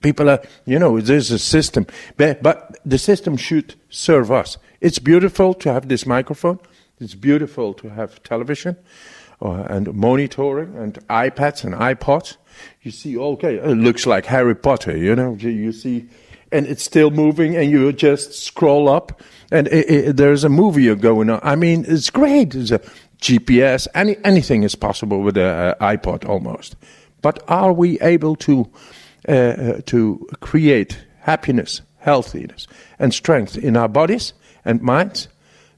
People 0.00 0.30
are, 0.30 0.42
you 0.64 0.78
know, 0.78 1.00
there's 1.00 1.30
a 1.30 1.38
system, 1.38 1.86
but, 2.16 2.42
but 2.42 2.78
the 2.84 2.96
system 2.96 3.36
should 3.36 3.74
serve 3.90 4.32
us. 4.32 4.56
It's 4.80 4.98
beautiful 4.98 5.52
to 5.54 5.72
have 5.72 5.88
this 5.88 6.06
microphone. 6.06 6.58
It's 6.98 7.14
beautiful 7.14 7.74
to 7.74 7.90
have 7.90 8.22
television 8.22 8.76
uh, 9.42 9.64
and 9.68 9.92
monitoring 9.94 10.76
and 10.76 10.94
iPads 11.08 11.64
and 11.64 11.74
iPods. 11.74 12.36
You 12.82 12.90
see, 12.90 13.18
okay, 13.18 13.56
it 13.56 13.76
looks 13.76 14.06
like 14.06 14.26
Harry 14.26 14.54
Potter, 14.54 14.96
you 14.96 15.14
know. 15.14 15.34
You 15.34 15.72
see 15.72 16.08
and 16.52 16.66
it's 16.66 16.82
still 16.82 17.10
moving, 17.10 17.56
and 17.56 17.70
you 17.70 17.92
just 17.92 18.34
scroll 18.34 18.88
up, 18.88 19.20
and 19.50 19.66
it, 19.68 19.90
it, 19.90 20.16
there's 20.16 20.44
a 20.44 20.48
movie 20.48 20.94
going 20.94 21.30
on. 21.30 21.40
I 21.42 21.56
mean, 21.56 21.84
it's 21.88 22.10
great. 22.10 22.50
There's 22.50 22.72
a 22.72 22.80
GPS. 23.20 23.86
Any 23.94 24.16
anything 24.24 24.62
is 24.62 24.74
possible 24.74 25.22
with 25.22 25.36
an 25.36 25.74
iPod 25.80 26.28
almost. 26.28 26.76
But 27.22 27.42
are 27.48 27.72
we 27.72 28.00
able 28.00 28.36
to 28.36 28.70
uh, 29.28 29.80
to 29.86 30.28
create 30.40 30.98
happiness, 31.20 31.82
healthiness, 31.98 32.66
and 32.98 33.12
strength 33.12 33.56
in 33.56 33.76
our 33.76 33.88
bodies 33.88 34.32
and 34.64 34.80
minds? 34.80 35.28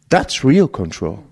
That's 0.09 0.45
real 0.45 0.69
control. 0.69 1.25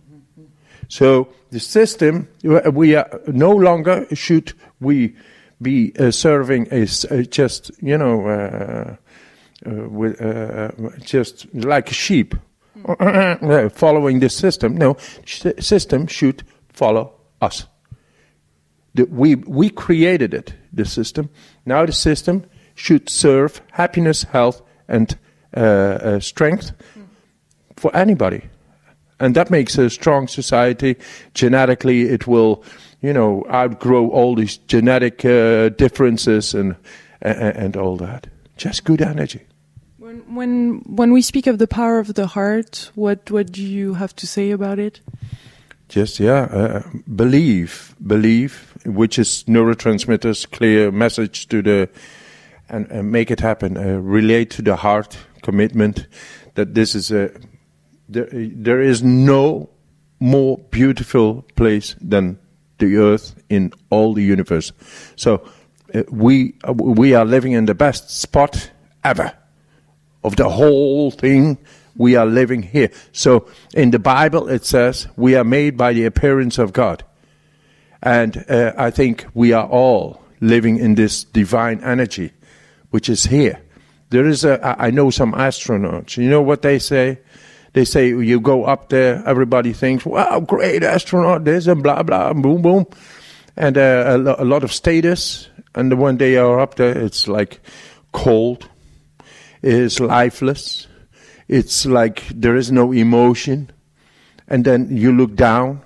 So 0.89 1.29
the 1.51 1.61
system 1.61 2.29
we 2.43 2.97
are 2.97 3.21
no 3.29 3.51
longer 3.51 4.07
should 4.13 4.53
we 4.81 5.15
be 5.63 5.93
uh, 5.99 6.11
serving 6.11 6.69
as 6.69 7.05
uh, 7.05 7.23
just 7.31 7.71
you 7.83 7.97
know 7.97 8.27
uh, 8.27 8.97
with, 9.65 10.21
uh, 10.21 10.25
uh, 10.25 10.91
just 11.01 11.47
like 11.55 11.91
a 11.91 11.95
sheep 11.95 12.35
following 13.73 14.21
this 14.21 14.37
system. 14.37 14.77
No, 14.77 14.97
system 15.25 16.07
should 16.07 16.43
follow 16.69 17.13
us. 17.41 17.67
The, 18.95 19.05
we, 19.05 19.37
we 19.37 19.71
created 19.71 20.35
it, 20.35 20.55
the 20.73 20.85
system. 20.85 21.31
Now 21.65 21.87
the 21.87 21.93
system 21.93 22.45
should 22.75 23.09
serve 23.09 23.61
happiness, 23.73 24.25
health, 24.25 24.63
and 24.89 25.17
uh, 25.57 25.61
uh, 25.61 26.21
strength 26.21 26.73
for 27.77 27.95
anybody. 27.95 28.43
And 29.19 29.35
that 29.37 29.51
makes 29.51 29.77
a 29.79 29.91
strong 29.91 30.29
society. 30.29 30.97
Genetically, 31.35 32.03
it 32.03 32.27
will, 32.27 32.65
you 33.03 33.13
know, 33.13 33.45
outgrow 33.51 34.09
all 34.09 34.35
these 34.35 34.57
genetic 34.57 35.25
uh, 35.25 35.69
differences 35.69 36.55
and, 36.55 36.75
and, 37.21 37.57
and 37.57 37.77
all 37.77 37.97
that. 37.99 38.27
Just 38.57 38.85
good 38.85 39.03
energy. 39.03 39.41
When, 40.11 40.35
when 40.35 40.83
when 40.87 41.13
we 41.13 41.23
speak 41.23 41.47
of 41.47 41.59
the 41.59 41.69
power 41.69 42.01
of 42.01 42.15
the 42.15 42.27
heart, 42.27 42.91
what 42.97 43.31
what 43.31 43.53
do 43.53 43.63
you 43.63 43.95
have 43.95 44.13
to 44.17 44.27
say 44.27 44.51
about 44.51 44.81
it? 44.81 45.01
Just 45.89 46.19
yeah, 46.19 46.49
uh, 46.51 46.83
believe, 47.15 47.95
believe, 48.05 48.75
which 48.85 49.21
is 49.21 49.45
neurotransmitters, 49.47 50.51
clear 50.51 50.91
message 50.91 51.47
to 51.49 51.63
the, 51.63 51.89
and, 52.69 52.91
and 52.91 53.13
make 53.13 53.31
it 53.31 53.39
happen. 53.39 53.77
Uh, 53.77 54.01
relate 54.01 54.51
to 54.51 54.63
the 54.63 54.75
heart, 54.75 55.17
commitment, 55.43 56.09
that 56.57 56.75
this 56.75 56.97
is 56.97 57.13
a, 57.13 57.31
there, 58.09 58.29
there 58.33 58.83
is 58.83 59.05
no 59.05 59.71
more 60.19 60.59
beautiful 60.71 61.43
place 61.55 61.95
than 62.01 62.37
the 62.79 62.97
earth 62.97 63.41
in 63.49 63.73
all 63.91 64.13
the 64.15 64.25
universe. 64.25 64.73
So 65.15 65.49
uh, 65.95 66.03
we 66.11 66.55
uh, 66.65 66.73
we 66.73 67.15
are 67.15 67.25
living 67.25 67.53
in 67.53 67.67
the 67.67 67.77
best 67.77 68.11
spot 68.11 68.73
ever 69.05 69.40
of 70.23 70.37
the 70.37 70.49
whole 70.49 71.11
thing, 71.11 71.59
we 71.97 72.17
are 72.17 72.27
living 72.27 72.63
here. 72.63 72.91
So 73.13 73.47
in 73.75 73.91
the 73.91 73.99
Bible, 73.99 74.49
it 74.49 74.65
says 74.65 75.09
we 75.17 75.35
are 75.35 75.45
made 75.45 75.77
by 75.77 75.93
the 75.93 76.05
appearance 76.05 76.59
of 76.59 76.73
God. 76.73 77.05
And 78.03 78.45
uh, 78.49 78.73
I 78.77 78.91
think 78.91 79.27
we 79.35 79.53
are 79.53 79.67
all 79.67 80.23
living 80.41 80.79
in 80.79 80.95
this 80.95 81.25
divine 81.25 81.81
energy, 81.83 82.33
which 82.91 83.09
is 83.09 83.25
here. 83.25 83.61
There 84.09 84.27
is 84.27 84.45
a, 84.45 84.77
I 84.81 84.91
know 84.91 85.11
some 85.11 85.33
astronauts. 85.33 86.17
You 86.17 86.29
know 86.29 86.43
what 86.43 86.63
they 86.63 86.79
say? 86.79 87.21
They 87.73 87.85
say 87.85 88.09
you 88.09 88.41
go 88.41 88.65
up 88.65 88.89
there, 88.89 89.23
everybody 89.27 89.73
thinks, 89.73 90.05
wow, 90.05 90.41
great 90.41 90.83
astronaut, 90.83 91.45
this 91.45 91.69
and 91.69 91.83
blah, 91.83 92.03
blah, 92.03 92.33
boom, 92.33 92.63
boom. 92.63 92.87
And 93.57 93.79
uh, 93.79 94.05
a, 94.07 94.19
lo- 94.19 94.37
a 94.39 94.45
lot 94.45 94.65
of 94.65 94.73
status. 94.73 95.49
And 95.75 96.01
when 96.01 96.17
they 96.17 96.37
are 96.37 96.59
up 96.59 96.75
there, 96.75 96.97
it's 96.99 97.29
like 97.29 97.61
cold 98.13 98.69
is 99.63 100.01
lifeless. 100.01 100.87
It's 101.49 101.85
like 101.87 102.27
there 102.29 102.57
is 102.57 102.71
no 102.71 102.93
emotion. 102.93 103.71
And 104.49 104.65
then 104.65 104.97
you 104.97 105.13
look 105.13 105.35
down, 105.35 105.83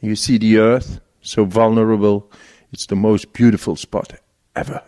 you 0.00 0.16
see 0.16 0.38
the 0.38 0.58
earth, 0.58 1.00
so 1.22 1.44
vulnerable. 1.44 2.30
It's 2.72 2.86
the 2.86 2.96
most 2.96 3.32
beautiful 3.32 3.76
spot 3.76 4.14
ever. 4.56 4.82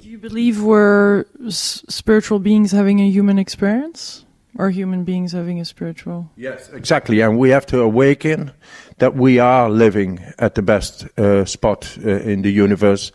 Do 0.00 0.08
you 0.08 0.18
believe 0.18 0.62
we're 0.62 1.24
spiritual 1.48 2.38
beings 2.38 2.72
having 2.72 3.00
a 3.00 3.08
human 3.08 3.38
experience? 3.38 4.24
Or 4.58 4.70
human 4.70 5.04
beings 5.04 5.32
having 5.32 5.60
a 5.60 5.64
spiritual? 5.64 6.28
Yes, 6.36 6.70
exactly. 6.70 7.20
And 7.20 7.38
we 7.38 7.50
have 7.50 7.66
to 7.66 7.80
awaken 7.80 8.50
that 8.98 9.14
we 9.14 9.38
are 9.38 9.70
living 9.70 10.18
at 10.38 10.56
the 10.56 10.62
best 10.62 11.06
uh, 11.16 11.44
spot 11.44 11.96
uh, 12.04 12.08
in 12.08 12.42
the 12.42 12.50
universe 12.50 13.12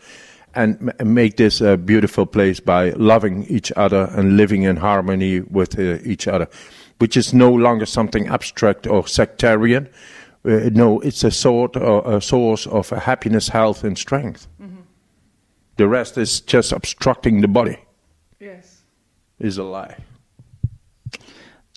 and 0.56 0.92
m- 1.00 1.14
make 1.14 1.38
this 1.38 1.62
a 1.62 1.78
beautiful 1.78 2.26
place 2.26 2.60
by 2.60 2.92
loving 2.92 3.46
each 3.46 3.72
other 3.76 4.10
and 4.16 4.38
living 4.38 4.64
in 4.64 4.78
harmony 4.78 5.42
with 5.42 5.78
uh, 5.80 5.98
each 6.04 6.28
other, 6.28 6.48
which 7.00 7.18
is 7.18 7.34
no 7.34 7.52
longer 7.52 7.86
something 7.86 8.28
abstract 8.28 8.88
or 8.88 9.08
sectarian. 9.08 9.88
Uh, 10.46 10.70
no, 10.72 11.00
it's 11.00 11.24
a 11.24 11.32
sort 11.32 11.76
of 11.76 12.06
a 12.06 12.22
source 12.22 12.68
of 12.68 12.90
happiness, 12.90 13.50
health, 13.50 13.84
and 13.84 13.98
strength. 13.98 14.48
The 15.78 15.88
rest 15.88 16.18
is 16.18 16.40
just 16.40 16.72
obstructing 16.72 17.42
the 17.42 17.48
body. 17.50 17.78
Yes. 18.40 18.84
Is 19.40 19.58
a 19.58 19.64
lie. 19.64 19.98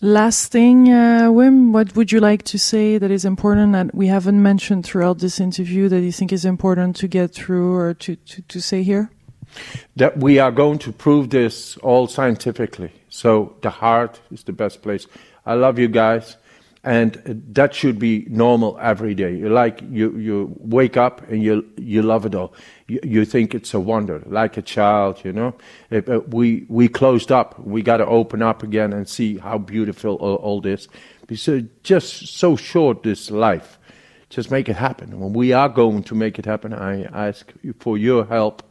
Last 0.00 0.52
thing, 0.52 0.92
uh, 0.92 1.28
Wim, 1.28 1.72
what 1.72 1.96
would 1.96 2.12
you 2.12 2.20
like 2.20 2.44
to 2.44 2.58
say 2.58 2.98
that 2.98 3.10
is 3.10 3.24
important 3.24 3.72
that 3.72 3.92
we 3.94 4.06
haven't 4.06 4.40
mentioned 4.40 4.84
throughout 4.84 5.18
this 5.18 5.40
interview 5.40 5.88
that 5.88 6.00
you 6.00 6.12
think 6.12 6.32
is 6.32 6.44
important 6.44 6.94
to 6.96 7.08
get 7.08 7.34
through 7.34 7.74
or 7.74 7.94
to, 7.94 8.14
to, 8.14 8.42
to 8.42 8.60
say 8.60 8.82
here? 8.82 9.10
that 9.96 10.18
we 10.18 10.38
are 10.38 10.50
going 10.50 10.78
to 10.78 10.92
prove 10.92 11.30
this 11.30 11.76
all 11.78 12.06
scientifically. 12.06 12.92
So 13.08 13.56
the 13.62 13.70
heart 13.70 14.20
is 14.30 14.44
the 14.44 14.52
best 14.52 14.82
place. 14.82 15.06
I 15.46 15.54
love 15.54 15.78
you 15.78 15.88
guys, 15.88 16.36
and 16.84 17.42
that 17.52 17.74
should 17.74 17.98
be 17.98 18.26
normal 18.28 18.78
every 18.80 19.14
day. 19.14 19.34
You 19.34 19.48
like 19.48 19.82
you 19.90 20.16
you 20.16 20.54
wake 20.58 20.96
up 20.96 21.28
and 21.28 21.42
you 21.42 21.66
you 21.76 22.02
love 22.02 22.24
it 22.24 22.34
all. 22.34 22.54
You, 22.86 23.00
you 23.02 23.24
think 23.24 23.54
it's 23.54 23.74
a 23.74 23.80
wonder, 23.80 24.22
like 24.26 24.56
a 24.56 24.62
child, 24.62 25.24
you 25.24 25.32
know. 25.32 25.54
Uh, 25.90 26.20
we 26.28 26.66
we 26.68 26.88
closed 26.88 27.32
up. 27.32 27.58
We 27.58 27.82
got 27.82 27.98
to 27.98 28.06
open 28.06 28.42
up 28.42 28.62
again 28.62 28.92
and 28.92 29.08
see 29.08 29.38
how 29.38 29.58
beautiful 29.58 30.14
all, 30.16 30.36
all 30.36 30.60
this. 30.60 30.88
Because 31.26 31.64
just 31.82 32.28
so 32.28 32.56
short 32.56 33.02
this 33.02 33.30
life. 33.30 33.78
Just 34.30 34.50
make 34.50 34.68
it 34.68 34.76
happen. 34.76 35.18
When 35.18 35.32
we 35.32 35.54
are 35.54 35.70
going 35.70 36.02
to 36.04 36.14
make 36.14 36.38
it 36.38 36.44
happen, 36.44 36.74
I 36.74 37.04
ask 37.04 37.50
for 37.80 37.96
your 37.96 38.26
help 38.26 38.62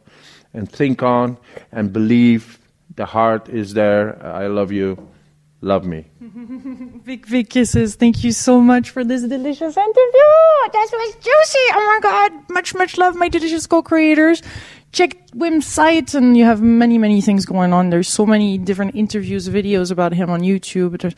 and 0.54 0.70
think 0.70 1.02
on 1.02 1.36
and 1.72 1.92
believe 1.92 2.60
the 2.94 3.06
heart 3.06 3.48
is 3.48 3.74
there. 3.74 4.24
I 4.24 4.46
love 4.46 4.70
you. 4.70 5.08
Love 5.60 5.84
me. 5.84 6.06
Big, 7.04 7.28
big 7.28 7.50
kisses. 7.50 7.96
Thank 7.96 8.22
you 8.22 8.30
so 8.30 8.60
much 8.60 8.90
for 8.90 9.02
this 9.02 9.22
delicious 9.22 9.76
interview. 9.76 10.28
That 10.72 10.88
was 10.92 11.14
juicy. 11.14 11.66
Oh 11.72 11.98
my 12.00 12.00
God. 12.00 12.50
Much, 12.50 12.74
much 12.74 12.96
love, 12.96 13.16
my 13.16 13.28
delicious 13.28 13.66
co-creators. 13.66 14.42
Check 14.92 15.16
Wim's 15.34 15.66
site 15.66 16.14
and 16.14 16.36
you 16.36 16.44
have 16.44 16.62
many, 16.62 16.96
many 16.96 17.20
things 17.20 17.44
going 17.44 17.72
on. 17.72 17.90
There's 17.90 18.08
so 18.08 18.24
many 18.24 18.56
different 18.56 18.94
interviews, 18.94 19.48
videos 19.48 19.90
about 19.90 20.12
him 20.12 20.30
on 20.30 20.42
YouTube. 20.42 21.00
There's, 21.00 21.14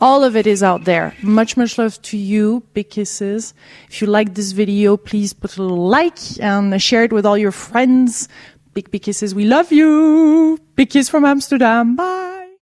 all 0.00 0.24
of 0.24 0.34
it 0.36 0.46
is 0.48 0.62
out 0.62 0.84
there. 0.84 1.14
Much, 1.22 1.56
much 1.56 1.78
love 1.78 2.00
to 2.02 2.16
you. 2.16 2.64
Big 2.74 2.90
kisses. 2.90 3.54
If 3.88 4.00
you 4.00 4.08
like 4.08 4.34
this 4.34 4.50
video, 4.52 4.96
please 4.96 5.32
put 5.32 5.56
a 5.58 5.62
little 5.62 5.86
like 5.86 6.18
and 6.40 6.82
share 6.82 7.04
it 7.04 7.12
with 7.12 7.24
all 7.24 7.38
your 7.38 7.52
friends. 7.52 8.28
Big, 8.74 8.90
big 8.90 9.02
kisses. 9.02 9.34
We 9.34 9.44
love 9.44 9.70
you. 9.70 10.58
Big 10.74 10.90
kiss 10.90 11.08
from 11.08 11.24
Amsterdam. 11.24 11.94
Bye. 11.94 12.35